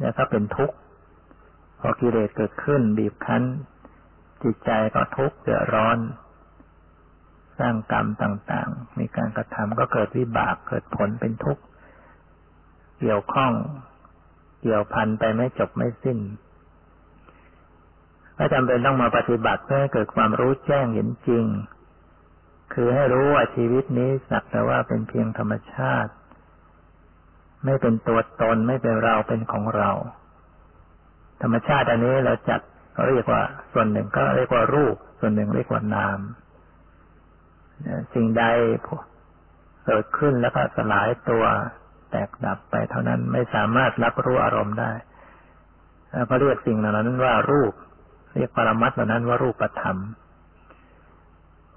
[0.00, 0.76] แล้วก็เป็นทุกข์
[1.80, 3.42] พอกิเลสเกิดขึ้นบีบคั้น
[4.42, 5.98] จิตใจก็ทุกข์เดือดร้อน
[7.58, 11.62] สร้างกรรมต่างๆ มีการกระทำก็เกิดวิบากเกิดผลเป็นทุกข์
[13.00, 13.52] เกี่ยวข้อง
[14.62, 16.18] เกี่ยวพันไปไม่จบไม่สิ้น
[18.36, 21.44] ก็จำเป็นต้องมาปฏิบัติเพื่อให้เกิดความรู้แจ้งเห็นจริง
[22.72, 26.12] คือให้รู้ว่าชีวิตนี้สักแต่ว่าเป็นเพียงธรรมชาติ
[27.64, 29.90] ไม่เป็นตัวตนไม่เป็นเราเป็นของเรา
[31.42, 32.60] ธรรมชาติอันนี้เราจัด
[33.08, 36.18] เรียกว่า ส่วนหนึ่งก็เรียกว่ารูป ส่วนหนึ่งเรียกว่านาม
[38.14, 38.44] สิ่งใด
[39.86, 41.44] เกิดขึ้นแล้วก็สลายตัว
[42.10, 44.92] แตกดับไปเท่านั้นไม่สามารถรับรู้อารมณ์ได้
[46.30, 47.72] ก็เรียกสิ่งเหล่านั้นว่ารูป
[48.34, 49.96] เรียกปรมัตเหล่านั้นว่ารูปธรรม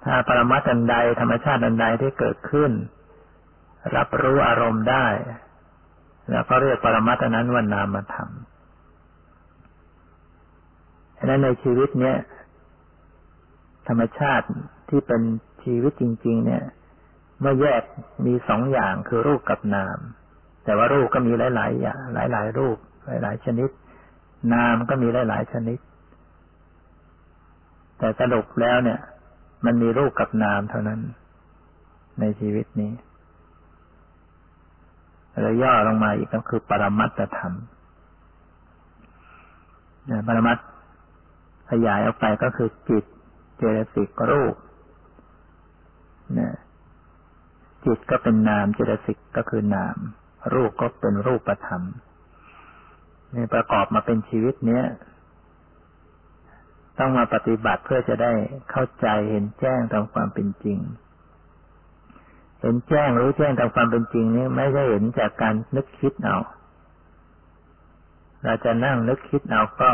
[0.04, 2.72] ถ้าปรมัตอันใดธรรมชาติอันใดที่เกิดขึ้น
[3.96, 5.06] รับรู้อารมณ์ได้
[6.30, 8.30] แล้วก็เรียกปรมัตนั้นว่านามธรรม
[11.18, 12.16] ฉะนั้นในชีวิตเนี้ย
[13.88, 14.46] ธรรมชาติ
[14.88, 15.22] ที่เป็น
[15.62, 16.62] ชีวิตจริง ๆ เนี่ย
[17.40, 17.82] เมื่อแยก
[18.26, 19.98] มีสองอย่างคือรูปกับนาม
[20.64, 23.70] แต่ว่ารูปก็มีหลาย ๆ อย่าง หลาย ๆ รูป หลาย ๆ ชนิด
[24.52, 25.78] นามก็มีหลาย ๆ ชนิด
[27.98, 29.00] แต่สรุปแล้วเนี่ย
[29.64, 31.00] มันมีรูปกับนามเท่านั้น
[32.20, 32.92] ในชีวิตนี้
[35.42, 37.54] แล้วย่อลงมาอีกก็คือปรมัตถธรรม
[40.26, 40.58] ปรมัต
[41.70, 43.04] ขยายออกไปก็คือจิต
[43.58, 44.54] เจตสิกรูป
[46.38, 46.56] นะ
[47.84, 49.96] จิตก็เป็นนามเจตสิกก็คือนาม
[50.54, 51.82] รูปก็เป็นรูปธรรม
[53.34, 54.84] นี่ประกอบมาเป็นชีวิตเนี้ย
[57.00, 58.32] ต้องมาปฏิบัติเพื่อจะได้
[58.70, 60.78] เข้าใจเห็นแจ้งตามความเป็นจริง
[62.60, 66.38] เห็นแจ้งรู้แจ้งตามความเป็นจริงนี้ไม่ใช่เห็นจากการนึกคิดเอา
[68.44, 69.90] เราจะนั่งนึกคิดเอาก็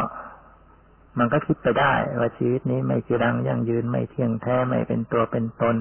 [1.18, 5.76] มันก็คิดไปได้ ว่าชีวิตนี้ไม่จีรังยั่งยืนไม่เที่ยงแท้ไม่เป็นตัวเป็นตน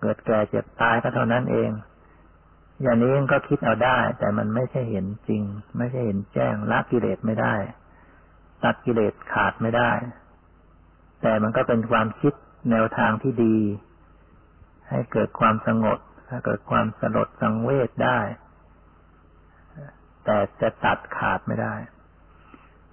[0.00, 1.70] เกิดแก่เจ็บตายก็เท่านั้นเอง
[2.82, 5.42] อย่างนี้ก็คิดเอาได้ แต่มันไม่ใช่เห็นจริง
[5.76, 7.54] ไม่ใช่เห็นแจ้งละกิเลสไม่ได้
[8.64, 9.90] ตัดกิเลสขาดไม่ได้
[11.22, 12.32] แต่มันก็เป็นความคิด
[12.70, 13.56] แนวทางที่ดี
[14.88, 18.20] ให้เกิดความสงบให้เกิดความสลดสังเวชได้
[20.24, 21.74] แต่จะตัดขาดไม่ได้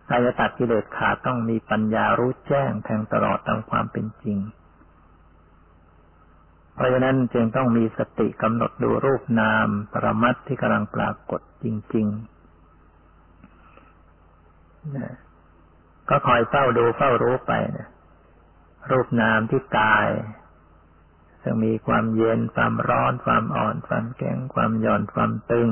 [0.08, 4.38] ถ้าจะตัดกิเลสขาดต้องมีปัญญารู้แจ้งแทงตลอดตามความเป็นจริง
[6.74, 17.90] เพราะฉะนั้นจึงต้องมีสติกำหนดดูรูปนามปรมัตที่กำลังปรากฏจริงๆก็คอยเฝ้าดูเฝ้ารู้ไปนะ
[18.91, 20.08] รูปนามที่กาย
[21.43, 25.69] ซึ่งมีความเย็นความร้อน ความอ่อน ความแข็งความหย่อนความตึง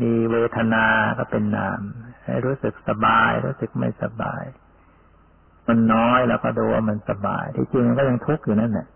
[0.00, 0.86] มีเวทนา
[1.18, 1.80] ก็เป็นนาม
[2.24, 4.44] ให้รู้สึกสบาย รู้สึกไม่สบาย
[5.68, 8.86] มันน้อยแล้วก็ดูว่ามันสบาย ที่จริงมันก็ยังทุกข์อยู่นั่นแหละ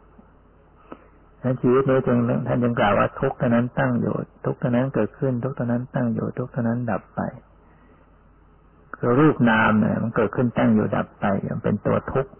[1.42, 7.20] ท่านชีวิตนี้จึงท่านจึงกล่าวว่าทุกข์เท่านั้นตั้งอยู่ ทุกข์เท่านั้นเกิดขึ้น ทุกข์เท่านั้นตั้งอยู่ ทุกข์เท่านั้นดับไป
[8.96, 12.30] คือรูปนามเนี่ยมันเกิดขึ้นตั้งอยู่ดับไปมันเป็นตัวทุกข์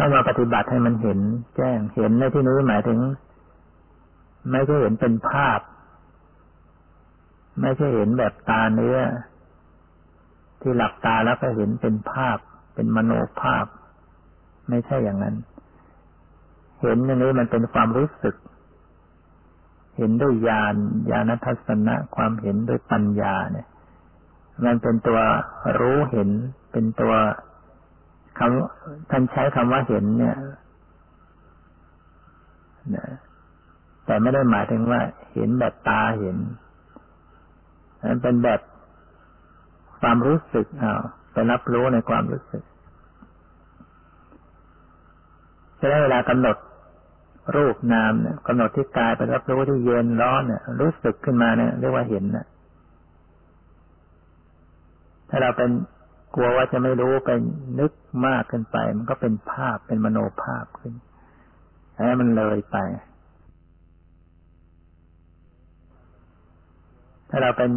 [0.00, 1.18] ต้องมาปฏิบัติให้มันเห็น
[1.56, 2.98] แจ้งเห็นในที่นี้หมายถึง
[4.50, 5.60] ไม่ใช่เห็นเป็นภาพ
[7.60, 8.98] ไม่ใช่เห็นแบบตาเนื้อ
[10.60, 12.38] ที่หลับตาแล้วก็เห็นเป็นภาพ
[12.74, 13.64] เป็นมโนภาพ
[14.68, 15.36] ไม่ใช่อย่างนั้น
[16.82, 18.34] เห็นอย่างนี้มันเป็นความรู้สึก
[19.96, 20.74] เห็นด้วยญาณ
[21.10, 23.68] ญาณทัศนะความเห็นด้วยปัญญาเนี่ย
[24.64, 25.20] มันเป็นตัว
[25.80, 26.28] รู้เห็น
[26.72, 27.12] เป็นตัว
[28.40, 30.36] คำท่านใช้คำว่าเห็นเนี่ย
[34.06, 35.00] แต่ไม่ได้หมายถึงว่า
[35.32, 36.36] เห็นแบบตาเห็น
[38.08, 38.60] นั้นเป็นแบบ
[40.00, 40.92] ความรู้สึกเอา
[41.32, 42.62] ไปรับรู้ในความรู้สึก
[45.80, 46.56] จะได้เวลากำหนด
[47.56, 52.46] รูปนามเนี่ยกำหนดที่กายไปรับรู้ที่เย็นร้อนเนี่ยรู้สึกขึ้นมาเนี่ยเรียกว่าเห็นนะ
[55.28, 55.70] ถ้าเราเป็น
[56.34, 57.30] กลัวว่าจะไม่รู้ไป
[57.80, 57.92] นึก
[58.26, 60.94] มากเกินไป มันก็เป็นภาพเป็นมโนภาพขึ้น
[62.06, 62.76] ให้มันเลยไป
[67.30, 67.70] ถ้าเราเป็น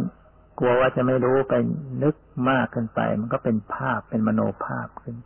[0.58, 1.54] กลัวว่าจะไม่รู้ไป
[2.02, 2.16] นึก
[2.48, 5.16] มากเกินไป มันก็เป็นภาพเป็นมโนภาพขึ้น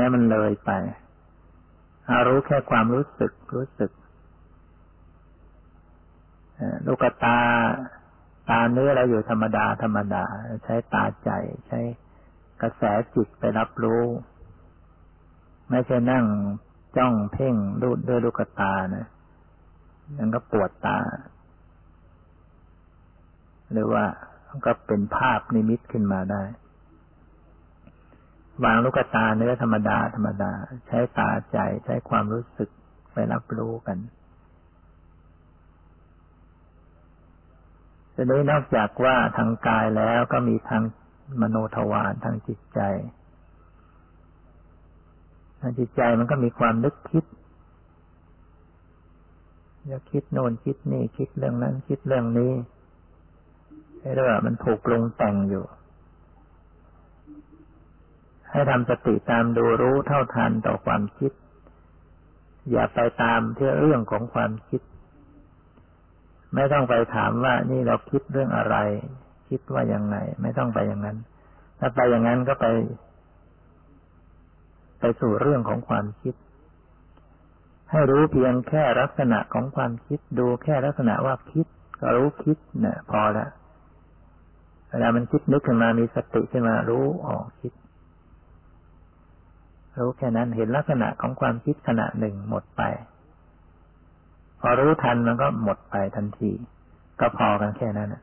[0.00, 0.70] ให้มันเลยไป
[2.08, 3.90] อารู้แค่ความรู้สึกรู้สึก
[6.86, 7.38] ลูกตา
[8.50, 10.24] ตาเนื้อเราอยู่ธรรมดาธรรมดา
[10.64, 11.30] ใช้ตาใจ
[11.66, 11.80] ใช้
[12.62, 12.82] กระแส
[13.14, 14.02] จิตไปรับรู้
[15.70, 16.24] ไม่ใช่นั่ง
[16.96, 19.06] จ้องเพ่งดูด้วยลูกตานะ
[20.18, 20.98] ยังก็ปวดตา
[23.72, 24.04] หรือว่า
[24.66, 26.42] ก็เป็นภาพนิมิตขึ้นมาได้
[28.64, 30.52] วางลูกตาเนื้อธรรมดาธรรมดา
[30.86, 32.70] ใช้ตาใจใช้ความรู้สึก
[33.12, 33.98] ไปรับรู้กัน
[38.14, 40.82] ทีนี้นอกจากว่าทางกายแล้วก็มีทาง
[41.40, 42.80] มโนทวารทางจิตใจ
[45.60, 47.24] ทางจิตใจมันก็มีความนึกคิด
[49.90, 52.52] จะคิดโน่นคิดนี่คิดเรื่องนั้น คิดเรื่องนี้
[54.14, 55.64] เรียกว่ามันถูกปรุงแต่งอยู่
[58.50, 61.32] ให้ทำสติตามดูรู้เท่าทันต่อความคิด
[62.70, 64.80] อย่าไปตามที่เรื่องของความคิด
[66.54, 68.76] ไม่ต้องไปถามว่านี่เราคิดเรื่องอะไร
[69.48, 71.16] คิดว่ายังไง ไม่ต้องไปอย่างนั้น
[71.78, 72.66] ถ้าไปอย่างนั้นก็ไป
[75.00, 76.34] ไปสู่เรื่องของความคิด
[77.90, 81.66] ให้รู้เพียงแค่ลักษณะของความคิด ดูแค่ลักษณะว่าคิด
[82.00, 83.46] ก็รู้คิดเนะี่ยพอละ
[84.90, 87.72] เวลามันคิดนึกขึ้นมามีสติขึ้นมารู้ออกคิด
[89.98, 92.82] รู้แค่นั้นเห็นลักษณะของความคิดขณะหนึ่งหมดไป
[94.60, 96.50] พอรู้ทันมันก็หมดไปทันที
[97.20, 98.14] ก็พอกันแค่นั้น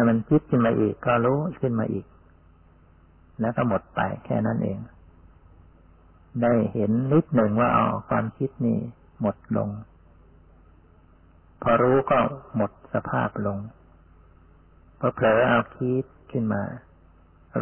[0.00, 2.06] ถ้ามันคิดขึ้นมาอีก ก็รู้ขึ้นมาอีก
[3.40, 4.78] แล้วก็หมดไปแค่นั้นเอง
[6.42, 8.78] ได้เห็นนิดหนึ่งว่าอ๋อความคิดนี่
[9.20, 9.68] หมดลง
[11.62, 12.18] พอรู้ก็
[12.56, 13.58] หมดสภาพลง
[14.98, 16.62] พอเผลอเอาคิดขึ้นมา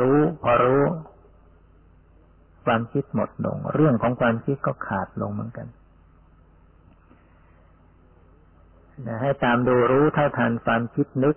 [0.01, 0.83] รู้พอรู้
[2.64, 5.66] ความคิดหมดลง เรื่องของความคิดก็ขาดลงเหมือนกัน
[9.07, 11.37] นะให้ตามดูรู้เท่าทันความคิดนึก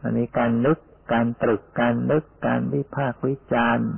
[0.00, 0.78] มันมีการนึก
[1.12, 3.90] การตรึกการนึกการวิพากษ์วิจารณ์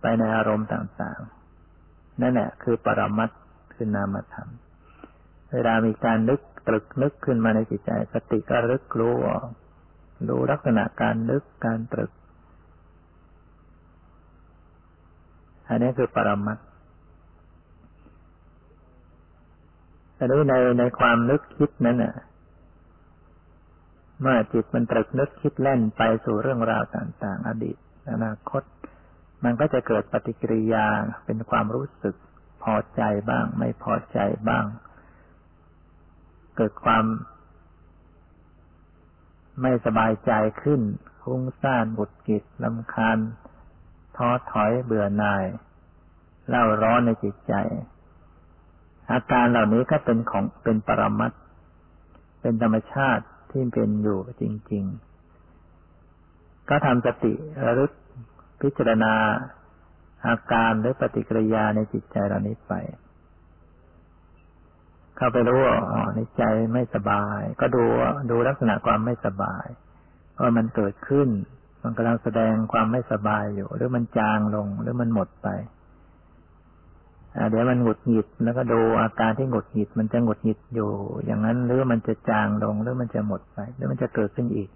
[0.00, 3.30] ไปในอารมณ์ต่างๆ นั่นแหละคือปรมัต
[3.74, 4.48] คือนามธรรม
[5.52, 9.46] เวลามีการนึกตรึกนึกขึ้นมาในจิตใจสติก็รึกรู้ออก
[10.28, 12.10] ดูลักษณะการนึกการตรึก
[15.68, 16.66] อันนี้คือปรมัตถ์
[20.16, 22.14] แต่ด้วยในในความนึกคิดนั้นน่ะ
[24.20, 27.76] เมื่อจิตมันตรึกนึกคิดแล่นไปสู่เรื่องราวต่างๆ อดีต
[28.12, 28.62] อนาคต
[29.44, 30.86] มันก็จะเกิดปฏิกิริยา
[31.24, 32.14] เป็นความรู้สึก
[32.62, 34.64] พอใจบ้าง ไม่พอใจบ้าง
[36.56, 37.04] เกิดความ
[39.62, 40.80] ไม่สบายใจขึ้น
[41.22, 43.18] ฟุ้งซ่านบุดกิดลำคาญ
[44.16, 45.44] ท้อถอยเบื่อหน่าย
[46.48, 47.54] เล่าร้อนในจิตใจ
[49.12, 51.32] อาการเหล่านี้ก็เป็นของเป็นปรมัต
[52.40, 54.84] เป็นธรรมชาติ ที่เป็นอยู่จริง
[55.76, 57.34] ๆ ก็ทำสติ
[57.66, 57.92] ระลึก
[58.62, 59.14] พิจารณา
[60.26, 62.72] อาการหรือปฏิกิริยาในจิตใจเหล่านี้ไป
[65.16, 67.84] เข้าไปรู้ว่าอ๋อในใจไม่สบาย ก็ดู
[68.30, 69.66] ดูลักษณะความไม่สบาย
[70.40, 71.28] ว่ามันเกิดขึ้น
[71.82, 75.48] มันกำลังแสดงความไม่สบายอยู่ หรือมันจางลงหรือมันหมดไป
[77.50, 80.90] เดี๋ยวมันหงุดหงิดแล้วก็ดูอาการที่หงุดหงิดมันจะหงุดหงิดอยู่
[81.24, 84.70] อย่างนั้นหรือมันจะจางลงหรือมันจะหมดไปหรือมันจะเกิดขึ้นอีก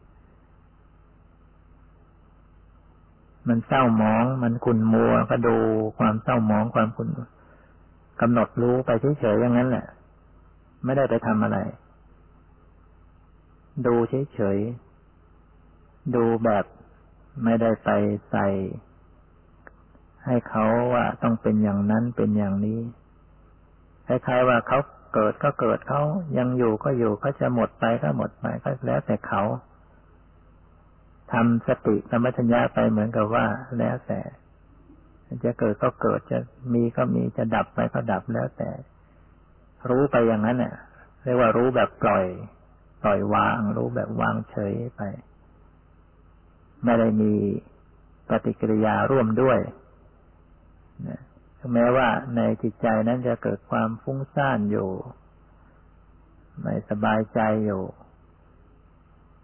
[3.48, 5.56] มันเศร้าหมองมันขุ่นมัวก็ดู
[5.98, 7.08] ความเศร้าหมองความขุ่น
[8.20, 8.90] กำหนดรู้ไป
[9.20, 9.86] เฉยๆอย่างนั้นแหละ
[10.84, 11.58] ไม่ได้ไปทำอะไร
[13.86, 13.94] ดู
[14.34, 16.64] เฉยๆดูแบบ
[17.44, 17.90] ไม่ได้ไป
[18.30, 18.46] ใส่
[20.26, 22.80] ให้เขาว่าต้องเป็นอย่างนั้นเป็นอย่างนี้
[24.06, 24.78] คล้ายๆว่าเขา
[25.14, 26.02] เกิดก็เกิดเขา
[26.38, 29.42] ยังอยู่ก็อยู่เขาจะหมดไปก็หมดไปก็แล้วแต่เขา
[31.32, 33.46] ทำสติสมัชัญญาไปเหมือนกับว่า
[33.78, 34.20] แล้วแต่
[35.44, 36.38] จะเกิดก็เกิดจะ
[36.72, 38.70] มีก็มีจะดับไปก็ดับแล้วแต่
[39.88, 40.74] รู้ไปอย่างนั้นเนี่ย
[41.22, 42.24] เรียกว่ารู้แบบปล่อย
[43.02, 45.02] ปล่อยวาง รู้แบบวางเฉยไป
[46.84, 47.32] ไม่ได้มี
[48.28, 49.58] ปฏิกิริยาร่วมด้วย
[51.72, 54.90] แม้ว่าในจิตใจนั้นจะเกิดความฟุ้งซ่านอยู่
[56.62, 57.82] ไม่สบายใจอยู่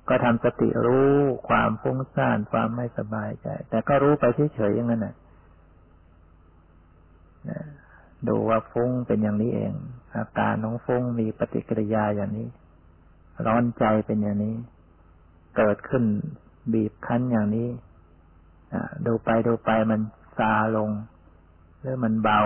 [0.08, 1.14] ก็ทำสติรู้
[1.48, 4.24] ความฟุ้งซ่านความไม่สบายใจ แต่ก็รู้ไป
[4.54, 5.14] เฉยๆอย่างนั้นนะ
[8.28, 9.72] ดูว่าฟุ้งเป็นอย่างนี้เอง
[10.16, 12.48] อาการของฟุ้งมีปฏิกิริยาอย่างนี้
[13.46, 14.56] ร้อนใจเป็นอย่างนี้
[15.56, 16.04] เกิดขึ้น
[16.72, 17.68] บีบคั้นอย่างนี้
[19.06, 20.00] ดูไปดูไปมัน
[20.38, 20.90] ซาลง
[21.80, 22.40] หรือมันเบา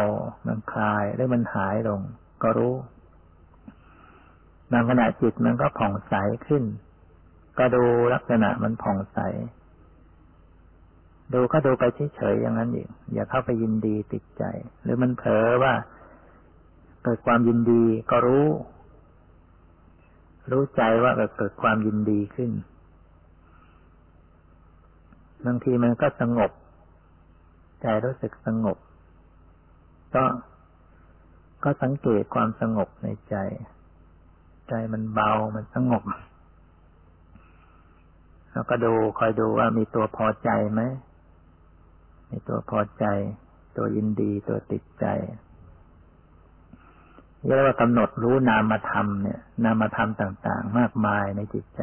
[0.46, 2.00] มันคลาย หรือมันหายลง
[2.42, 2.74] ก็รู้
[4.72, 6.14] บางขณะจิตมันก็ผ่องใส
[6.46, 6.62] ขึ้น
[7.58, 9.18] ก็ดูลักษณะมันผ่องใส
[11.32, 14.44] ดูก็ดูไปเฉยๆอย่างนั้นเองอย่าเข้าไปยินดีติดใจ
[14.82, 15.74] หรือมันเผลอว่า
[17.04, 18.46] เกิดความยินดีก็รู้
[20.50, 22.50] รู้ใจว่าเกิดความยินดีขึ้น
[25.46, 26.50] บางทีมันก็สงบ
[27.82, 28.78] ใจรู้สึกสงบ
[30.14, 30.24] ก็
[31.64, 33.36] ก็สังเกตความสงบในใจ
[34.68, 36.04] ใจมันเบามันสงบ
[38.52, 40.82] แล้วก็ดูคอยดูว่ามีตัวพอใจไหม
[42.30, 43.04] มีตัวพอใจ
[43.76, 45.06] ตัวยินดีตัวติดใจ
[47.44, 51.82] เรียกว่ากำหนดรู้นามธรรมเนี่ย นามธรรมต่าง ๆ มากมายในจิตใจ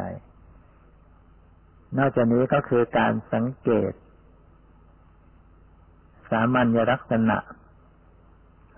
[1.97, 3.91] นอกจากนี้ก็คือการสังเกต
[6.29, 7.37] สามัญลักษณะ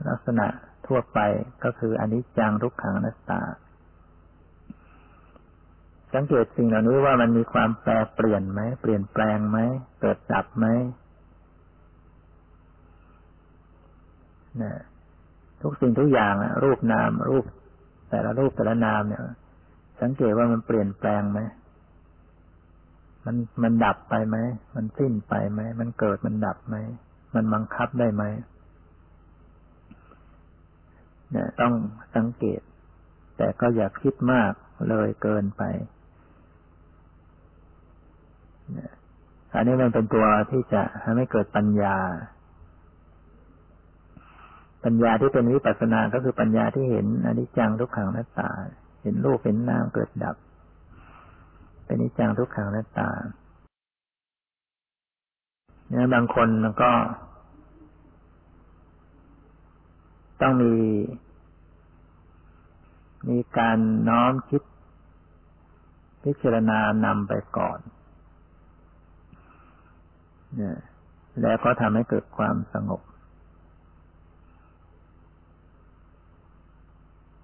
[0.10, 0.48] ลักษณะ
[0.88, 1.20] ทั่วไป
[1.64, 3.42] ก็คืออนิจจังทุกขังนัตตา
[6.14, 9.60] สังเกตสิ่งเหล่านี้ว่ามันมีความแปรเปลี่ยนไหม เปลี่ยนแปลงไหม
[10.02, 10.66] เกิดดับไหม
[14.62, 14.74] นะ
[15.62, 17.46] ทุกสิ่งทุกอย่างอะรูปนาม รูป
[18.10, 19.22] แต่ละรูปแต่ละนามเนี่ย
[20.02, 21.40] สังเกตว่ามันเปลี่ยนแปลงไหม
[23.26, 24.38] มันมันดับไปไหม
[24.76, 26.76] มันสิ้นไปไหม มันเกิดมันดับไหม
[27.36, 28.24] มันบังคับได้ไหม
[31.34, 31.74] เนี่ยต้อง
[32.16, 32.62] สังเกต
[33.38, 34.52] แต่ก็อย่าคิดมาก
[34.90, 35.64] เลยเกินไป
[39.54, 41.98] อันนี้มันเป็นตัวที่จะทำให้เกิดปัญญา
[44.84, 48.50] ปัญญาที่เป็นวิปัสสนา ก็คือปัญญาที่เห็นอนิจจังทุกขังนัตตา
[49.02, 50.36] เห็นรูปเห็นนามเกิดดับ
[51.86, 53.10] เป็นอนิจจังทุกขังนัตตา
[55.90, 56.92] เนี่ยบางคนมันก็
[60.42, 60.74] ต้องมี
[63.30, 63.78] มีการ
[64.10, 64.62] น้อมคิด
[66.24, 67.80] พิจารณานำไปก่อน
[70.56, 70.78] เนี่ย
[71.42, 73.02] แล้วก็ทำให้เกิดความสงบ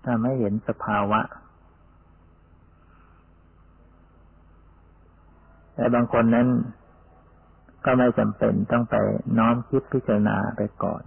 [0.06, 1.22] ทำให้เห็นสภาวะ
[5.74, 6.48] แต่บางคนนั้น
[7.86, 8.96] ก็ไม่จำเป็นต้องไป
[9.38, 11.04] น้อมคิดพิจารณาไปก่อน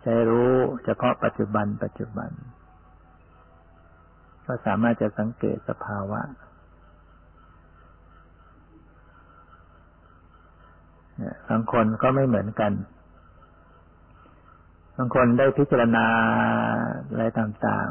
[0.00, 0.52] ใช้รู้
[0.84, 2.30] เฉพาะปัจจุบันปัจจุบัน
[4.50, 6.20] ก็สามารถจะสังเกตสภาวะ
[11.48, 12.72] บางคนก็ไม่เหมือนกัน
[14.96, 16.06] บางคนได้พิจารณา
[17.10, 17.88] อะไรต่าง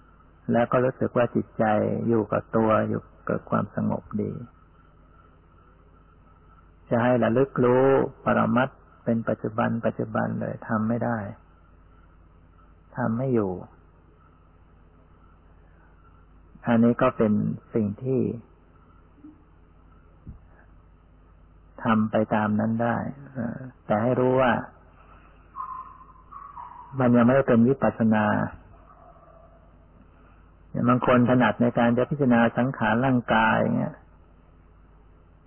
[0.00, 1.64] ๆ แล้วก็รู้สึกว่าจิตใจ
[2.08, 4.32] อยู่กับตัวอยู่กิดความสงบดี
[6.90, 7.86] จะให้ระลึกรู้
[8.24, 8.68] ปรมัต
[9.04, 11.18] เป็นปัจจุบันปัจจุบันเลยทำไม่ได้
[12.96, 13.52] ทำไม่อยู่
[16.66, 17.32] อันนี้ก็เป็น
[17.74, 18.20] สิ่งที่
[21.84, 22.96] ทำไปตามนั้นได้
[23.86, 24.52] แต่ให้รู้ว่า
[27.00, 28.24] มันยังไม่ได้เป็นวิปัสสนา
[30.88, 33.94] บางคนถนัดในการจะพิจารณาสังขารร่างกายเงี้ย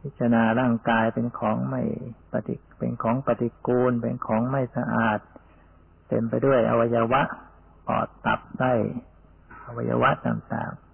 [0.01, 1.82] พิจารณาร่างกายเป็นของไม่
[2.32, 5.20] ปฏิเป็นของปฏิกูล เป็นของไม่สะอาด
[6.07, 7.22] เต็มไปด้วยอวัยวะ
[7.88, 8.74] ปอดตับไส้
[9.66, 10.84] อวัยวะต่างๆ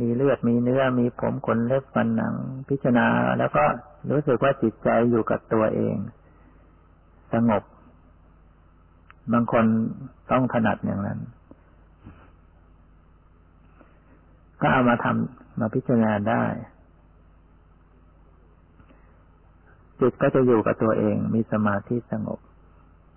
[0.00, 2.34] มีเลือดมีเนื้อมีผมขนเล็บฟันหนัง
[2.68, 3.06] พิจารณา
[3.38, 3.64] แล้วก็
[4.10, 5.96] รู้สึกว่าจิตใจอยู่กับตัวเอง
[7.32, 7.62] สงบ
[9.32, 9.64] บางคน
[10.30, 11.20] ต้องถนัดอย่างนั้น
[14.60, 16.44] ก็เอามาทำมาพิจารณาได้
[20.00, 22.38] จิตก็จะอยู่กับตัวเอง มีสมาธิสงบ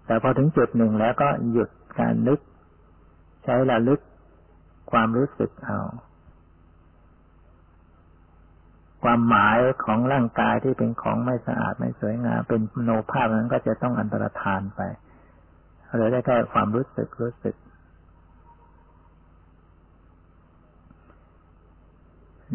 [0.06, 1.70] แต่พอถึงจุดหนึ่งแล้วก็หยุด
[2.00, 2.40] การนึก
[3.44, 4.00] ใช้ระลึก
[4.92, 5.80] ความรู้สึกเอา
[9.04, 14.82] ความหมายของร่างกายที่เป็นของไม่สะอาดไม่สวยงามเป็นโนภาพนั้นก็จะต้องอันตรธานไป
[15.94, 17.56] เหลือได้แค่ความรู้สึกรู้สึก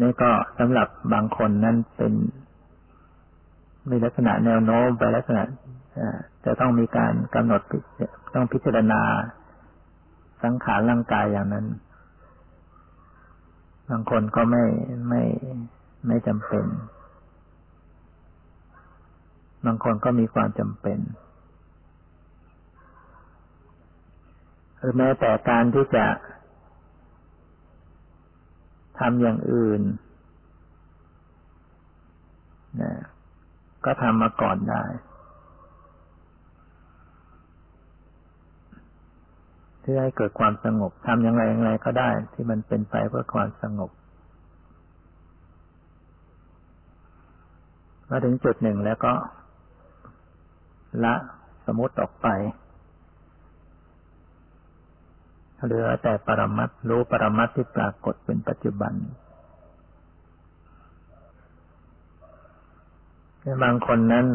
[0.01, 2.13] นี่ก็สำหรับบางคนนั้นเป็น
[3.89, 5.43] มีลักษณะแนวโน้มไปลักษณะ
[6.45, 7.61] จะต้องมีการกำหนด
[8.33, 9.01] ต้องพิจารณา
[10.43, 11.65] สังขารร่างกายอย่างนั้น
[13.89, 14.65] บางคนก็ไม่
[15.09, 15.23] ไม่
[16.07, 16.65] ไม่จำเป็น
[19.65, 20.99] บางคนก็มีความจำเป็น
[24.77, 26.05] หรือแม้แต่การที่จะ
[28.99, 29.81] ทำอย่างอื่น
[32.81, 32.93] นะ
[33.85, 34.83] ก็ทำมาก่อนได้
[39.81, 43.91] เพื่อให้เกิดความสงบทำอย่างไรอย่างไรก็ได้ ที่มันเป็นไปเพื่อความสงบ
[48.09, 49.13] มาถึงจุดหนึ่งแล้วก็
[51.03, 51.15] ละ
[51.65, 52.27] สมมติออกไป
[55.65, 58.93] เหลือแต่ปรมัตรู้ปรมัตที่ปรากฏเป็นปัจจุบัน
[63.63, 64.25] บางคนนั้น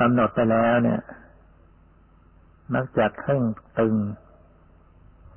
[0.00, 1.00] กำหนดไปแล้วเนี่ย
[2.74, 3.44] มักจะเคร่ง
[3.78, 3.94] ตึง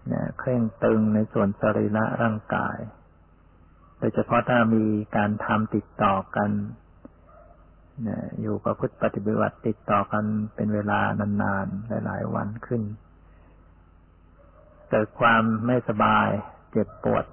[0.08, 2.78] เนี่ยเคร่งตึงในส่วนสรีระร่างกาย
[4.02, 4.84] โดยเฉพาะถ้ามี
[5.16, 6.50] การทำติดต่อกัน
[8.42, 10.24] อยู่กับพุทธปฏิบัติติดต่อกัน
[10.56, 12.82] เป็นเวลานานๆหลายๆวันขึ้น
[14.90, 16.28] เกิดความไม่สบาย
[16.72, 17.26] เจ็บปวด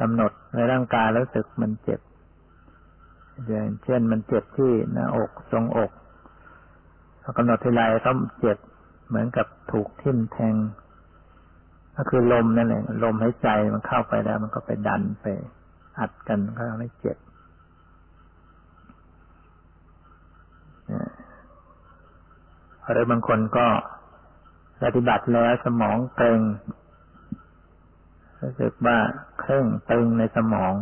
[0.00, 2.00] กำหนดในร่างกายรู้สึกมันเจ็บ
[3.46, 5.90] อย่างเช่นมันเจ็บที่หน้าอกทรงอก
[7.22, 8.58] พอกำหนดทีไรต้องเจ็บ
[9.08, 10.54] เหมือนกับถูกทิ่มแทง
[11.96, 15.26] ก็คือลมนั่นแหละลมหายใจมันเข้าไปแล้ว มันก็ไปดันไป
[15.98, 17.16] อัดกันก็ทำให้เจ็บ
[22.92, 23.66] หรือบางคนก็
[24.82, 26.40] ปฏิบัติแล้วสมองเกร็ง
[28.40, 28.98] รู้สึกว่า
[29.40, 30.72] เคร่งตึงในสมอง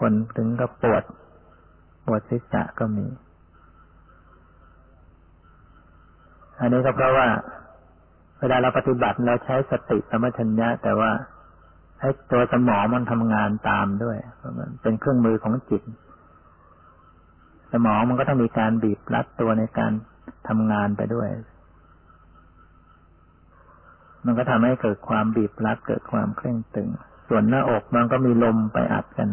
[0.00, 1.04] คนถึงก็ปวด
[2.06, 3.06] ปวดศีรษะก็มี
[6.58, 7.28] อันนี้ก็เพราะว่า
[8.44, 11.10] วลาเราปฏิบัติเราใช้สติสมัชัญญะ แต่ว่า
[12.00, 14.16] ให้ตัวสมองมันทำงานตามด้วย
[14.58, 15.82] มันเป็นเครื่องมือของจิต
[17.72, 19.92] สมองมันก็ต้องมีการบีบรัดตัวในการ
[20.48, 21.28] ทำงานไปด้วย
[24.24, 26.88] มันก็ทำให้เกิดความบีบรัดเกิดความเคร่งตึง
[27.28, 29.28] ส่วนหน้าอกมันก็มีลมไปอัดกัน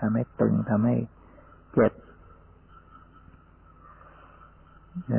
[0.00, 0.96] ทำให้ตึงทำให้
[1.72, 1.92] เจ็บ
[5.08, 5.12] เ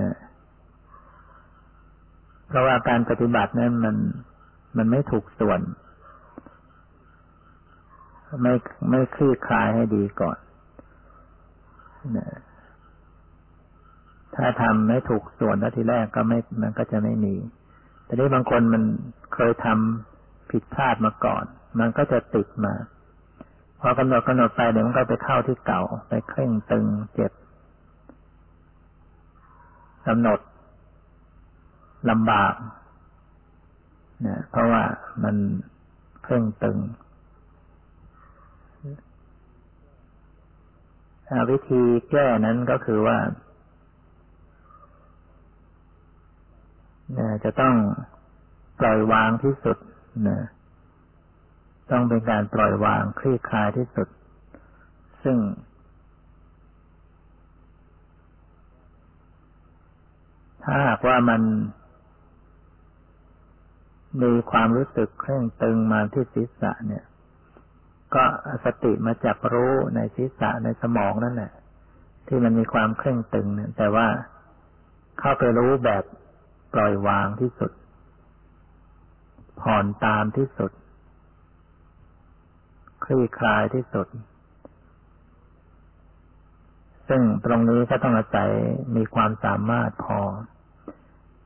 [2.52, 3.96] พราะว่าการปฏิบัตินั้นมัน
[4.78, 5.60] มันไม่ถูกส่วน
[8.44, 8.54] ไม่
[8.90, 10.38] ไม่คลี่คลายให้ดีก่อน
[14.36, 17.36] ถ้าทำไม่ถูกส่วนทีแรกก็ไม่มันก็จะไม่มี
[18.06, 18.84] แต่นี้บางคนมัน
[19.34, 21.46] เคยทำผิดพลาดมาก่อน
[21.80, 22.74] มันก็จะติดมา
[23.80, 27.32] พอกำหนดกำหนดไปเดี๋ยวมันก็ไปเข้าที่เก่า ไปเคร่งตึงเจ็บ
[30.08, 30.40] กำหนด
[32.10, 32.54] ลำบาก
[34.28, 34.84] นะเพราะว่า
[35.24, 35.36] มัน
[36.24, 36.78] เคร่งตึง
[41.50, 43.18] วิธีแก้นั้นก็คือว่า
[47.18, 47.76] นะจะต้อง
[48.80, 49.78] ปล่อยวางที่สุด
[50.28, 50.40] นะ
[51.92, 54.08] ต้องเป็นการปล่อยวางคลี่คลายที่สุด
[55.24, 55.38] ซึ่ง
[60.64, 61.42] ถ้าหากว่ามัน
[64.22, 67.06] มีความรู้สึกเคร่งตึงมาที่ศีรษะเนี่ย
[68.16, 68.24] ก็
[68.66, 71.52] สติมาจับรู้ในศีรษะในสมองนั่นแหละ
[72.28, 74.08] ที่มันมีความเคร่งตึงเนี่ย แต่ว่า
[75.20, 76.04] เข้าไปรู้แบบ
[76.74, 77.72] ปล่อยวางที่สุด
[79.62, 80.72] ผ่อนตามที่สุด
[83.04, 84.08] คลี่คลายที่สุด
[87.08, 88.50] ซึ่งตรงนี้ก็ต้องอาศัย
[88.96, 90.20] มีความสามารถพอ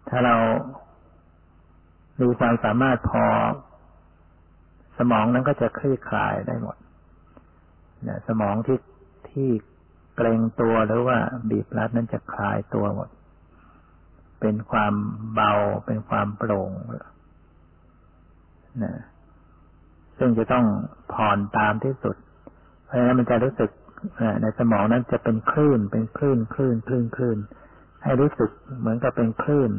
[0.10, 0.36] ถ้าเรา
[2.22, 3.26] มีความสามารถพอ
[4.98, 6.78] สมองนั้นก็จะคลี่คลายได้หมด
[8.04, 8.80] เนี่ยสมองที่
[9.30, 9.50] ที่
[10.16, 11.18] เกรงตัวหรือว่า
[11.50, 13.10] บีบรัดนั้นจะคลายตัวหมด
[14.42, 14.94] เป็นความ
[15.34, 15.54] เบา
[15.86, 16.72] เป็นความโปร่ง
[18.84, 18.96] นะ
[20.18, 20.66] ซึ่งจะต้อง
[21.14, 22.16] ผ่อนตามที่สุด
[22.86, 23.70] เพราะฉะนั้นมันจะรู้สึก
[24.42, 27.38] ในสมองนั้นจะเป็นคลื่น เป็นคลื่น คลื่น คลื่น คลื่น
[28.04, 28.50] ให้รู้สึก
[28.80, 29.72] เหมือนกับเป็นคลื่น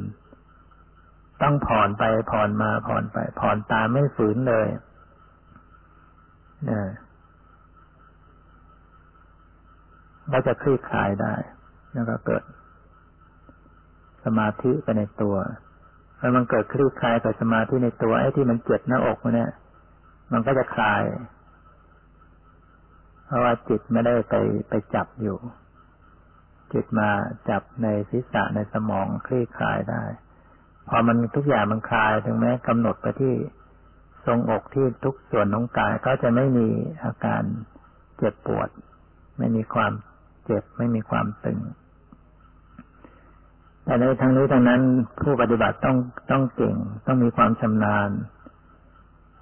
[1.42, 4.66] ต้องผ่อนไปผ่อนมาผ่อนไป ผ่อนตามไม่ฝืนเลย
[6.70, 6.80] นะ
[10.32, 11.34] ก็จะคลี่คลายได้
[11.92, 12.42] แล้วก็เกิด
[14.24, 15.36] สมาธิไปในตัว
[16.18, 19.52] แล้วมันเกิดคลี่คลายกับสมาธิในตัวไอ้ที่มันเจ็บหน้าอกเนี่ย
[20.32, 21.02] มันก็จะคลาย
[23.26, 24.34] เพราะว่าจิตไม่ได้ไป
[24.68, 25.36] ไปจับอยู่
[26.72, 27.10] จิตมา
[27.50, 30.04] จับในศีรษะในสมองคลี่คลายได้
[30.88, 33.34] พอมันทุกอย่างมันคลายถึงแม้กำหนดไปที่
[34.26, 36.68] ทรงอกที่ทุกส่วนของกายก็จะไม่มี
[37.04, 37.42] อาการ
[38.18, 38.68] เจ็บปวด
[39.38, 39.92] ไม่มีความ
[40.44, 41.58] เจ็บไม่มีความตึง
[43.84, 44.80] แต่ในทางนี้ทางนั้น
[45.20, 45.96] ผู้ปฏิบัติต้อง
[46.30, 46.76] ต้องเก่ง
[47.06, 48.10] ต้องมีความชำนาญ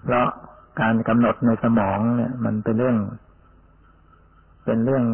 [0.04, 0.26] เพราะ
[0.80, 2.98] การกำหนดในสมองเนี่ย มันเป็นเรื่อง
[4.64, 5.04] เป็นเรื่อง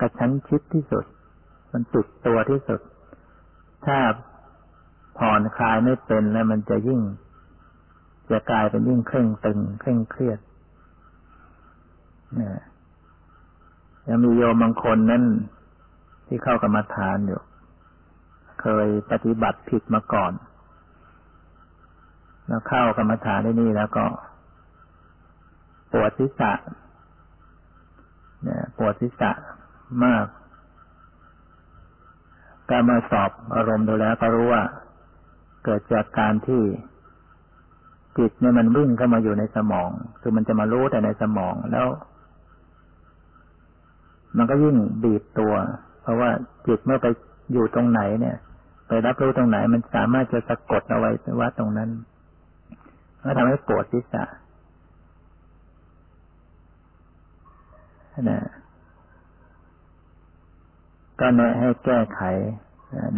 [0.00, 1.04] กระชั้นชิดที่สุด
[1.72, 2.80] มันติดตัวที่สุด
[3.86, 3.98] ถ้า
[5.18, 7.00] ผ่อนคลายไม่เป็นแล้วมันจะยิ่ง
[8.30, 10.38] จะกลายเป็นยิ่งเคร่งตึงเคร่งเครียด
[12.34, 12.60] เนี่ย
[14.08, 15.22] ยังมีโยมบางคนนั้น
[16.26, 17.40] ที่เข้ากรรมาฐานอยู่
[18.60, 20.32] เคยปฏิบัติผิดมาก่อน
[22.46, 24.04] แล้วเข้ากรรมฐานได้นี่แล้วก็
[25.92, 26.52] ปวดศีรษะ
[28.44, 29.30] เนี่ยปวดศีรษะ
[30.04, 30.26] มาก
[32.70, 34.62] การมาสอบอารมณ์ดูแล้วก็รู้ว่า
[35.64, 36.62] เกิดจากการที่
[38.18, 39.90] จิตเนี่ยมันวิ่งเข้ามาอยู่ในสมอง
[40.20, 41.86] คือมันจะมารู้แต่ในสมองแล้ว
[44.36, 45.54] มันก็ยิ่งบีบตัว
[46.02, 46.30] เพราะว่า
[46.66, 47.06] จิตเมื่อไป
[47.52, 48.36] อยู่ตรงไหนเนี่ย
[48.88, 51.10] ไปรับรู้ตรงไหน มันสามารถจะสะกดเอาไว้
[51.40, 51.90] ว่าตรงนั้น
[53.22, 54.24] ก็ทำให้ปวดศีรษะ
[58.30, 58.40] นะ
[61.20, 62.20] ก็แนะให้แก้ไข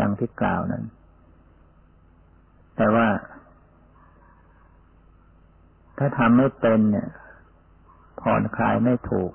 [0.01, 0.85] ดังที่กล่าวนั้น
[2.77, 3.09] แต่ว่า
[5.99, 7.09] ถ้าทำไม่เป็นเนี่ย
[8.21, 9.33] ผ่อนคลายไม่ถูก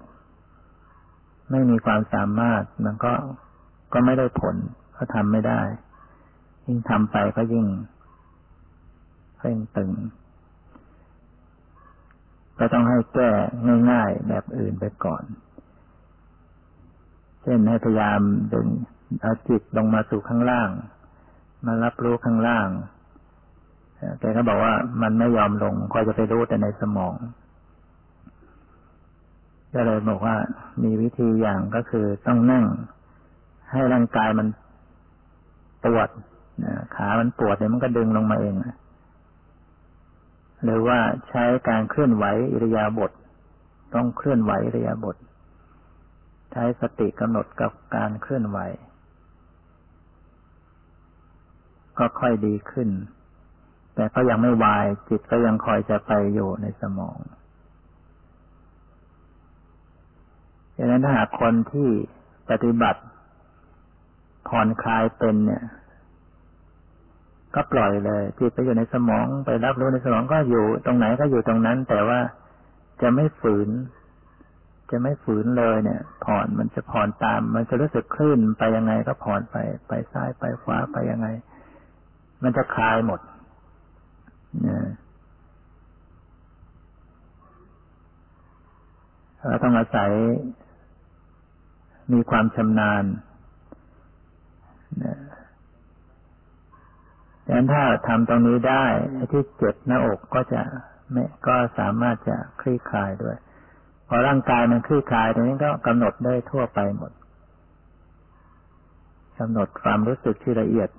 [1.52, 3.14] ไม่มีความสามารถ มันก็
[3.94, 4.56] ก็ไม่ได้ผล
[4.96, 5.62] ก็ทำไม่ได้
[6.66, 7.68] ยิ่งทำไปก็ยิ่ง
[9.40, 9.92] เร่งตึง
[12.60, 13.30] ก็ต้องให้แก้
[13.92, 15.24] ง่าย ๆ แบบอื่นไปก่อน
[17.42, 18.22] เช่นให้พยายาม
[18.54, 18.68] ดึง
[19.22, 20.70] เอาจิตลงมาสู่ข้างล่าง
[21.66, 22.68] มารับรู้ข้างล่าง
[24.20, 27.14] แกก็บอกว่ามันไม่ยอมลงคอยจะไปรู้แต่ในสมอง
[29.74, 30.36] ก็เลยบอกว่า
[30.84, 32.66] มีวิธีอย่างก็คือต้องนั่ง
[33.72, 34.48] ให้ร่างกายมัน
[35.84, 36.10] ปวด
[36.96, 38.56] ขามันปวดเนี่ยมันก็ดึงลงมาเอง
[40.64, 41.00] หรือว่า
[41.30, 43.12] ใช้การเคลื่อนไหวอิริยาบถ
[43.94, 45.16] ต้องเคลื่อนไหวอิริยาบถ
[46.52, 48.60] ใช้สติกำหนดกับการเคลื่อนไหว
[51.98, 52.90] ก็ค่อยดีขึ้น
[54.02, 57.18] แต่ก็ยังไม่วาย จิตก็ยังคอยจะไปอยู่ในสมอง
[60.78, 61.90] ดังนั้นถ้าหากคนที่
[62.50, 63.02] ปฏิบัติ
[64.48, 65.64] ผ่อนคลายเป็นเนี่ย
[67.56, 72.20] ก็ปล่อยเลยจิตไปอยู่ในสมองไปรับรู้ในสมองก็อยู่ตรงไหนก็อยู่ตรงนั้น แต่ว่า
[73.02, 73.70] จะไม่ฝืน
[74.92, 79.56] จะไม่ฝืนเลยเนี่ย ผ่อนมันจะผ่อนตาม มันจะรู้สึกคลื่นไปยังไงก็ผ่อนไป
[79.88, 81.28] ไปซ้ายไปขวาไปยังไง
[82.44, 83.22] มันจะคลายหมด
[89.48, 90.12] เราต้องอาศัย
[92.14, 93.04] มีความชำนาญ
[97.46, 98.86] ดังนั้นถ้าทำตรงนี้ได้
[99.32, 100.62] ที่เจ็บหน้าอกก็จะ
[101.12, 103.38] ไม่ก็สามารถจะคลี่คลายด้วย
[104.08, 107.12] พอร่างกายมันคลี่คลายตรงนี้ก็กำหนดได้ทั่วไปหมด
[109.40, 110.90] กำหนดความรู้สึกที่ละเอียด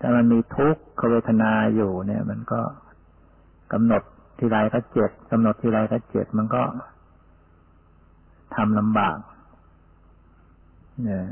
[0.00, 2.60] ถ้ามันมีทุกขเวทนาอยู่เนี่ย มันก็
[3.72, 4.02] กำหนด
[4.38, 6.62] ทีไรก็เจ็บกำหนดทีไรก็เจ็บมันก็
[8.54, 9.18] ทำลำบาก
[11.04, 11.26] เนี่ย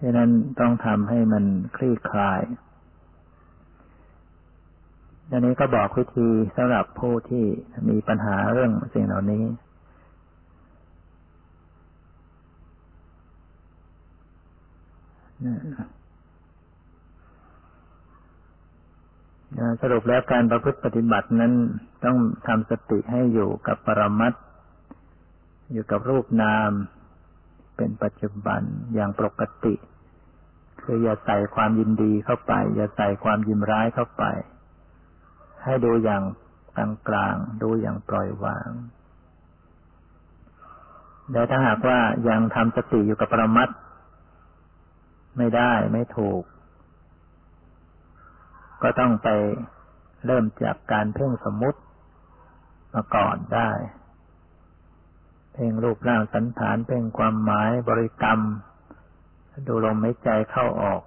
[0.00, 1.44] ฉะนั้นต้องทำให้มัน
[1.76, 2.42] คลี่คลาย
[5.30, 7.44] ดังนี้ก็บอกวิธีสำหรับผู้ที่
[7.88, 9.44] มีปัญหาเรื่องสิ่งเหล่านี้
[19.80, 21.52] สรุปแล้วการประพฤติปฏิบัตินั้น
[22.04, 24.32] ต้องทำสติให้อยู่กับปรมัต
[25.72, 26.70] อยู่กับรูปนาม
[27.76, 28.62] เป็นปัจจุบัน
[28.94, 29.74] อย่างปกติ
[30.82, 34.24] คืออย่าใส่ความยินดีเข้าไป อย่าใส่ความยินร้ายเข้าไป
[35.64, 36.22] ให้ดูอย่าง
[36.76, 38.70] กลางกลางดูอย่างปล่อยวาง
[41.32, 43.68] แต่ถ้าหากว่ายังทำสติอยู่กับปรมัต
[45.36, 46.42] ไม่ได้ไม่ถูก
[48.82, 49.28] ก็ต้องไป
[50.26, 51.80] เริ่มจากการเพ่งสมมุติ
[52.94, 53.70] มาก่อนได้
[55.52, 58.40] เพ่งรูปร่างสันฐาน เพ่งความหมายบริกรรม
[59.66, 61.02] ดูลมหายใจเข้าออก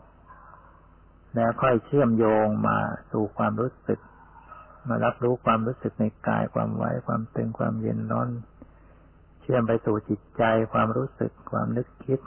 [1.36, 2.78] แล้วค่อยเชื่อมโยงมา
[3.12, 4.00] สู่ความรู้สึก
[4.88, 8.30] มารับรู้ความรู้สึกในกายความไหวความตึงความเย็นร้อน
[9.42, 12.20] เชื่อมไปสู่จิตใจความรู้สึกความนึกคิด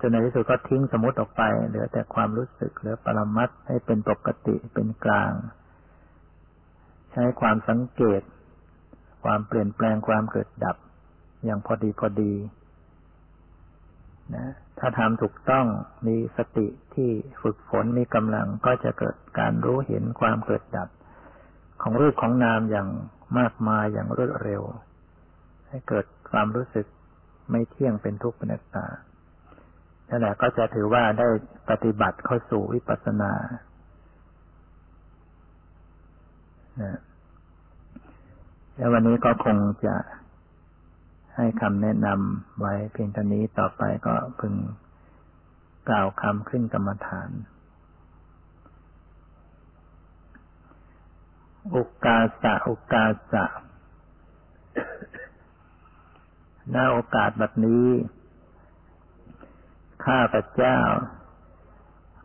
[0.00, 5.32] จนในที่สุดก็ทิ้งสมมติออกไป เหลือแต่ความรู้สึกเหลือปรมัตให้เป็นปกติเป็นกลาง
[7.12, 8.22] ใช้ความสังเกต
[9.24, 10.76] ความเปลี่ยนแปลงความเกิดดับ
[11.44, 12.32] อย่างพอดีพอดี
[14.34, 14.46] นะ
[14.78, 15.66] ถ้าทำถูกต้อง
[16.06, 17.10] มีสติที่
[17.42, 20.88] ฝึกฝนมีกำลังก็จะเกิดการรู้เห็นความเกิดดับ
[21.82, 22.88] ของรูปของนามอย่าง
[23.38, 24.62] มากมายอย่างรวดเร็ว
[25.68, 26.86] ให้เกิดความรู้สึก
[27.50, 28.86] ไม่เที่ยงเป็นทุกข์เป็นนักตา
[30.08, 31.28] นั่นแหละก็จะถือว่าได้
[31.70, 33.32] ปฏิบัติเข้าสู่วิปัสสนา
[38.76, 39.96] แล้ววันนี้ก็คงจะ
[41.36, 44.54] ให้คำแนะนำไว้เพียงเท่านี้ต่อไปก็พึง
[45.88, 47.30] กล่าวคำขึ้นกรรมฐาน
[51.74, 53.44] อุกาสะ อุกาสะ
[56.70, 57.84] หน้าโอกาสแบบนี้
[60.04, 60.78] ข้าพเจ้า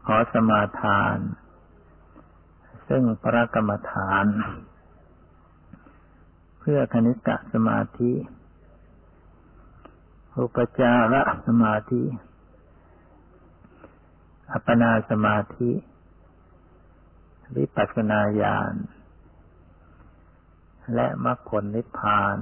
[0.05, 1.17] ขอสมาทาน
[2.87, 4.25] ซึ่งพระกรรมฐาน
[6.59, 8.13] เพื่อคณิกะสมาธิ
[10.37, 12.03] อุปจาระสมาธิ
[14.51, 15.71] อัปปนาสมาธิ
[17.55, 18.73] วิปัสสนาญาณ
[20.95, 22.37] และมรรคผลนิพพาน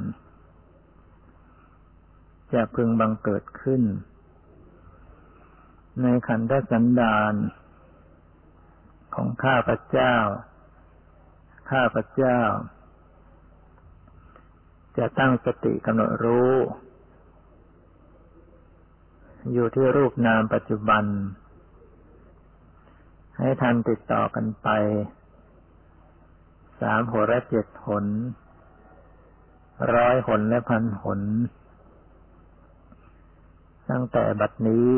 [2.54, 3.82] จะพึงบังเกิดขึ้น
[6.02, 7.34] ในขันธสันดาน
[9.16, 10.16] ของข้าพเจ้า
[11.72, 12.42] ข้าพเจ้า
[14.98, 16.54] จะตั้งสติกำหนดรู้
[19.52, 21.04] อยู่ที่รูปนามปัจจุบัน
[23.38, 24.68] ให้ทันติดต่อกันไป
[26.82, 28.06] สามหนและเจ็ดหน
[29.96, 31.22] ร้อยหนและพันหน
[33.90, 34.92] ตั้งแต่บัดนี้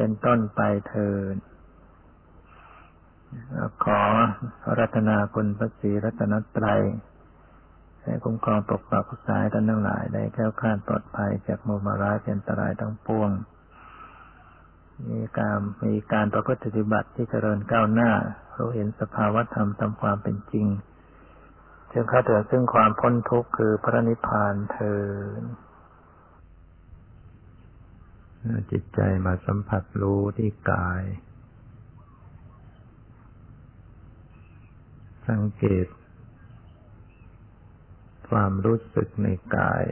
[0.00, 1.34] เป็นต้นไปเทิน
[3.84, 4.00] ขอ
[4.78, 6.82] รัตนาคุณพระศรีรัตนตรัย
[8.02, 13.30] ให้คุ้มครองปกปักษายท่านทั้งหลาย ได้แก้วข้านปลอดภัยจากมุมาราเป็นตรายทั้งปวง
[15.08, 18.10] มีการมีการประพฤติปฏิบัติที่เจริญก้าวหน้า
[18.56, 20.66] รู้เห็นสภาวธรรมตามความเป็นจริง
[21.92, 24.94] จึงเข้าถึงซึ่งความพ้นทุกข์คือพระนิพพานเทิ
[25.40, 25.42] น
[28.70, 31.02] จิตใจมาสัมผัสรู้ที่กาย
[35.28, 35.86] สังเกต
[38.28, 39.26] ความรู้สึกใน
[39.56, 39.84] กาย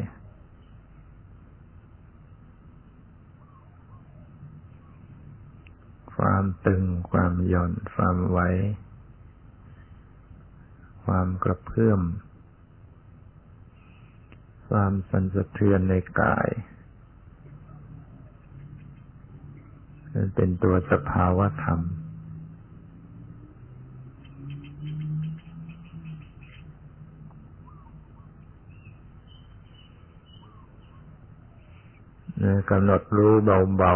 [6.16, 8.38] ความตึง ความหย่อน ความไหว
[11.05, 12.01] ความกระเพื่อม
[14.68, 16.49] ความสั่นสะเทือนในกาย
[20.35, 21.81] เป็นตัวสภาวะธรรม
[32.71, 33.33] กำหนดรู้
[33.79, 33.95] เบา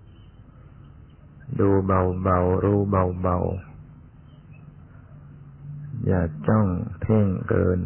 [0.00, 6.66] ๆ ดูเบาๆ รู้เบาๆ อย่าจ้อง
[7.00, 7.80] เพ่งเกิน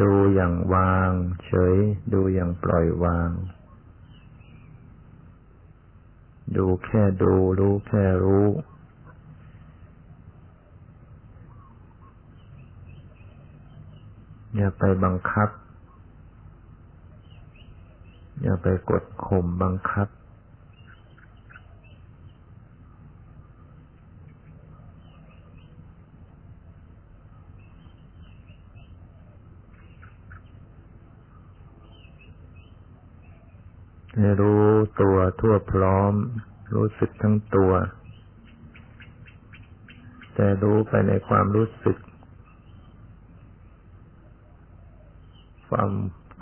[0.00, 1.10] ดูอย่างวาง
[1.44, 1.76] เฉย
[2.12, 3.30] ดูอย่างปล่อยวาง
[6.56, 8.46] ดูแค่ดู รู้แค่รู้
[14.56, 15.48] อย่าไปบังคับ
[18.42, 20.08] อย่าไปกดข่มบังคับ
[34.40, 34.66] รู้
[35.02, 36.12] ตัวทั่วพร้อม
[36.74, 37.72] รู้สึกทั้งตัว
[40.34, 41.98] แต่รู้ไปในความรู้สึก
[45.68, 45.90] ความ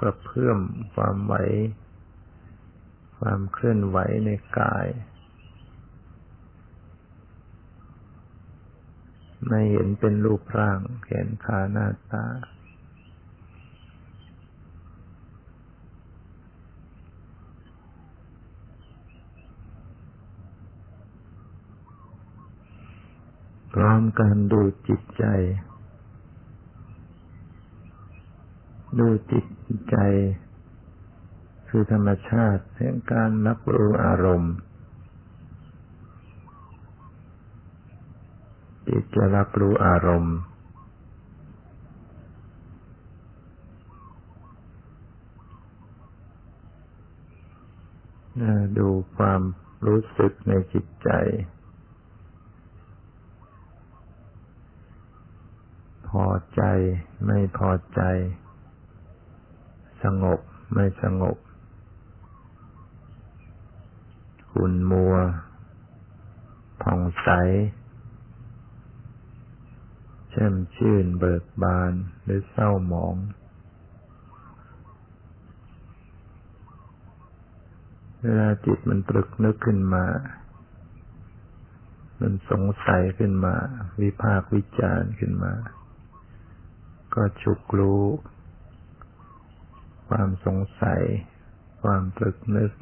[0.00, 0.58] กระเพื่อม
[0.94, 1.34] ความไหว
[3.18, 4.86] ความเคลื่อนไหวในกาย
[9.48, 12.24] ไม่เห็นเป็นรูปร่างแขนขาหน้าตา
[23.80, 25.24] พร้อมการดูจิตใจ
[28.98, 29.46] ดูจิต
[29.90, 29.96] ใจ
[31.68, 34.54] คือธรรมชาติแห่งการรับรู้อารมณ์
[38.88, 40.36] จิตจะรับรู้อารมณ์
[48.78, 49.40] ดูความ
[49.86, 51.10] รู้สึกในจิตใจ
[56.08, 56.62] พอใจ
[57.26, 58.00] ไม่พอใจ
[60.02, 60.40] สงบ
[60.74, 61.36] ไม่สงบ
[64.52, 65.14] ขุ่นมัว
[66.82, 67.28] ผ่องใส
[70.30, 71.92] แช่มชื่นเบิกบาน
[72.24, 73.16] หรือเศร้าหมอง
[78.22, 80.06] เวลาจิตมันตรึกนึกขึ้นมา
[82.20, 83.54] มันสงสัยขึ้นมา
[84.00, 85.52] วิพากวิจารณ์ขึ้นมา
[87.16, 88.04] ก็ฉุกรู้
[90.08, 91.02] ความสงสัย
[91.82, 92.72] ความตรึกนึก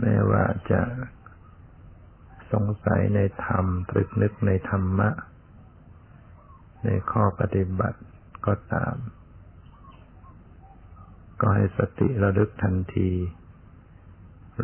[0.00, 0.82] แม้ว่าจะ
[2.52, 5.10] สงสัยในธรรม ตรึกนึกในธรรมะ
[6.84, 8.00] ในข้อปฏิบัติ
[8.46, 8.94] ก็ตาม
[11.40, 13.10] ก็ให้สติระลึกทันที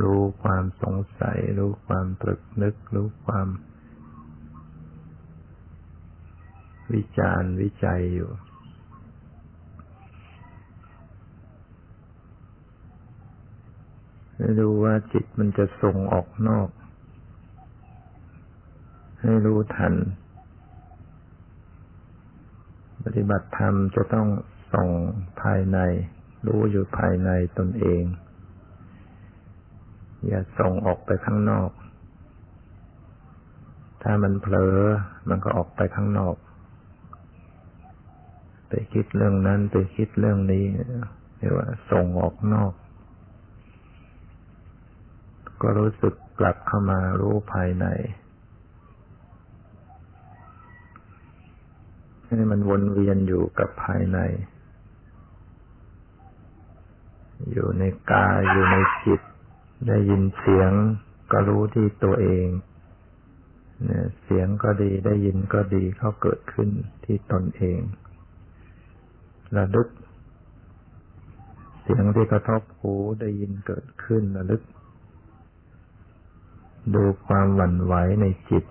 [0.02, 3.48] รู้ความสงสัย รู้ความตรึกนึก รู้ความ
[6.92, 8.30] วิจารวิจัยอยู่
[14.36, 16.68] ให้ดูว่าจิตมันจะส่งออกนอก
[19.20, 19.94] ให้รู้ทัน
[23.04, 24.28] ปฏิบัติธรรมจะต้อง
[24.74, 24.88] ส่ง
[25.42, 25.78] ภายใน
[26.46, 28.02] รู้อยู่ภายในตนเอง
[30.26, 31.70] อย่าส่งออกไปข้างนอก
[34.02, 34.78] ถ้ามันเผลอ
[35.28, 36.36] มันก็ออกไปข้างนอก
[38.70, 40.64] ไปคิดเรื่องนั้นไปคิดเรื่องนี้
[41.38, 42.72] เรียกว่าส่งออกนอก
[45.62, 47.86] ก็รู้สึกกลับเข้ามารู้ภายใน
[52.26, 54.18] ให้มันวนเวียนอยู่กับภายใน
[57.52, 59.20] อยู่ในกายอยู่ในจิต
[59.88, 60.72] ได้ยินเสียง
[61.32, 62.46] ก็รู้ที่ตัวเอง
[63.84, 66.68] เนี่ยเสียงก็ดีได้ยินก็ดีเขาเกิดขึ้น
[67.04, 67.80] ที่ตนเอง
[69.56, 69.88] ระลึก
[71.82, 74.62] เสียงที่กระทบหูได้ยินเกิดขึ้นระลึก
[76.94, 78.64] ดูความหวั่นไหวในจิต